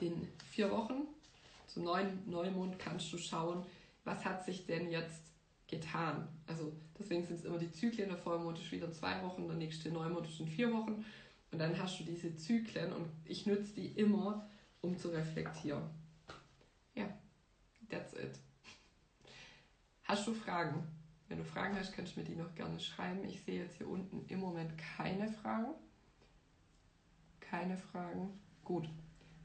den 0.00 0.28
vier 0.50 0.70
Wochen 0.70 1.06
zum 1.76 1.84
neuen 1.84 2.28
Neumond 2.30 2.78
kannst 2.78 3.12
du 3.12 3.18
schauen, 3.18 3.64
was 4.04 4.24
hat 4.24 4.44
sich 4.44 4.64
denn 4.64 4.90
jetzt 4.90 5.22
getan. 5.66 6.26
Also 6.46 6.72
deswegen 6.98 7.22
sind 7.26 7.36
es 7.36 7.44
immer 7.44 7.58
die 7.58 7.70
Zyklen, 7.70 8.08
der 8.08 8.16
Vollmond 8.16 8.58
ist 8.58 8.72
wieder 8.72 8.90
zwei 8.92 9.22
Wochen, 9.22 9.46
der 9.46 9.56
nächste 9.56 9.90
Neumond 9.90 10.26
ist 10.26 10.40
in 10.40 10.48
vier 10.48 10.72
Wochen. 10.72 11.04
Und 11.50 11.58
dann 11.58 11.78
hast 11.78 12.00
du 12.00 12.04
diese 12.04 12.34
Zyklen 12.34 12.92
und 12.92 13.10
ich 13.24 13.46
nütze 13.46 13.74
die 13.74 13.88
immer, 13.88 14.48
um 14.80 14.96
zu 14.98 15.08
reflektieren. 15.08 15.82
Ja, 16.94 17.08
that's 17.90 18.14
it. 18.14 18.38
Hast 20.04 20.26
du 20.26 20.32
Fragen? 20.32 20.86
Wenn 21.28 21.38
du 21.38 21.44
Fragen 21.44 21.76
hast, 21.76 21.92
kannst 21.92 22.16
du 22.16 22.20
mir 22.20 22.26
die 22.26 22.36
noch 22.36 22.54
gerne 22.54 22.78
schreiben. 22.80 23.24
Ich 23.24 23.42
sehe 23.42 23.64
jetzt 23.64 23.76
hier 23.76 23.88
unten 23.88 24.24
im 24.28 24.40
Moment 24.40 24.72
keine 24.78 25.28
Fragen. 25.28 25.74
Keine 27.40 27.76
Fragen. 27.76 28.40
Gut, 28.64 28.88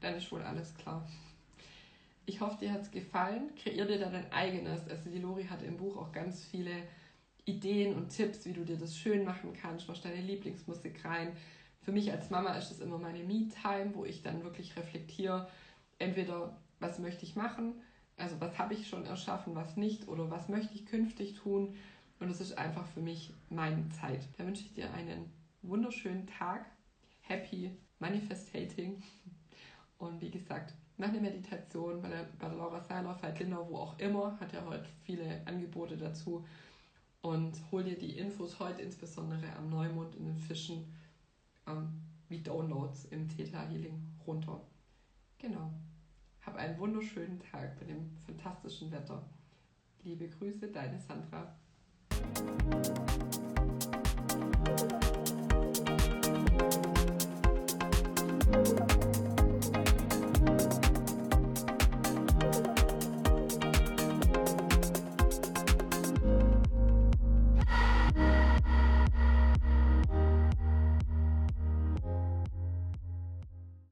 dann 0.02 0.14
ist 0.14 0.30
wohl 0.32 0.42
alles 0.42 0.74
klar. 0.74 1.06
Ich 2.24 2.40
hoffe, 2.40 2.58
dir 2.60 2.72
hat 2.72 2.82
es 2.82 2.90
gefallen. 2.90 3.50
Kreier 3.56 3.86
dir 3.86 3.98
da 3.98 4.10
dein 4.10 4.30
eigenes. 4.32 4.88
Also 4.88 5.10
die 5.10 5.18
Lori 5.18 5.44
hat 5.44 5.62
im 5.62 5.76
Buch 5.76 5.96
auch 5.96 6.12
ganz 6.12 6.44
viele 6.44 6.70
Ideen 7.44 7.96
und 7.96 8.10
Tipps, 8.10 8.44
wie 8.46 8.52
du 8.52 8.64
dir 8.64 8.76
das 8.76 8.96
schön 8.96 9.24
machen 9.24 9.52
kannst. 9.52 9.88
Mach 9.88 9.98
deine 9.98 10.20
Lieblingsmusik 10.20 11.04
rein. 11.04 11.36
Für 11.82 11.92
mich 11.92 12.12
als 12.12 12.30
Mama 12.30 12.54
ist 12.54 12.70
das 12.70 12.78
immer 12.78 12.98
meine 12.98 13.24
Me-Time, 13.24 13.94
wo 13.94 14.04
ich 14.04 14.22
dann 14.22 14.44
wirklich 14.44 14.76
reflektiere, 14.76 15.48
entweder 15.98 16.56
was 16.78 17.00
möchte 17.00 17.24
ich 17.24 17.34
machen, 17.34 17.74
also 18.16 18.40
was 18.40 18.56
habe 18.58 18.74
ich 18.74 18.88
schon 18.88 19.04
erschaffen, 19.04 19.54
was 19.56 19.76
nicht 19.76 20.06
oder 20.06 20.30
was 20.30 20.48
möchte 20.48 20.74
ich 20.74 20.86
künftig 20.86 21.34
tun. 21.34 21.74
Und 22.20 22.30
es 22.30 22.40
ist 22.40 22.56
einfach 22.56 22.86
für 22.86 23.00
mich 23.00 23.34
meine 23.50 23.88
Zeit. 23.88 24.28
Da 24.38 24.46
wünsche 24.46 24.62
ich 24.62 24.74
dir 24.74 24.92
einen 24.94 25.28
wunderschönen 25.62 26.28
Tag. 26.28 26.66
Happy 27.22 27.72
Manifestating. 27.98 29.02
Und 30.02 30.20
wie 30.20 30.30
gesagt, 30.30 30.74
mach 30.96 31.10
eine 31.10 31.20
Meditation 31.20 32.02
bei 32.02 32.08
bei 32.36 32.48
Laura 32.48 32.80
Seiler, 32.80 33.16
Veit 33.22 33.38
Lindau, 33.38 33.68
wo 33.70 33.76
auch 33.76 33.96
immer, 34.00 34.36
hat 34.40 34.52
ja 34.52 34.64
heute 34.66 34.88
viele 35.04 35.40
Angebote 35.46 35.96
dazu. 35.96 36.44
Und 37.20 37.56
hol 37.70 37.84
dir 37.84 37.96
die 37.96 38.18
Infos 38.18 38.58
heute 38.58 38.82
insbesondere 38.82 39.54
am 39.56 39.70
Neumond 39.70 40.16
in 40.16 40.24
den 40.24 40.36
Fischen 40.36 40.92
ähm, 41.68 42.02
wie 42.28 42.42
Downloads 42.42 43.04
im 43.12 43.28
Theta 43.28 43.62
Healing 43.68 44.02
runter. 44.26 44.60
Genau. 45.38 45.70
Hab 46.44 46.56
einen 46.56 46.76
wunderschönen 46.80 47.38
Tag 47.38 47.78
bei 47.78 47.84
dem 47.84 48.10
fantastischen 48.26 48.90
Wetter. 48.90 49.22
Liebe 50.02 50.28
Grüße, 50.28 50.66
deine 50.72 50.98
Sandra. 50.98 51.54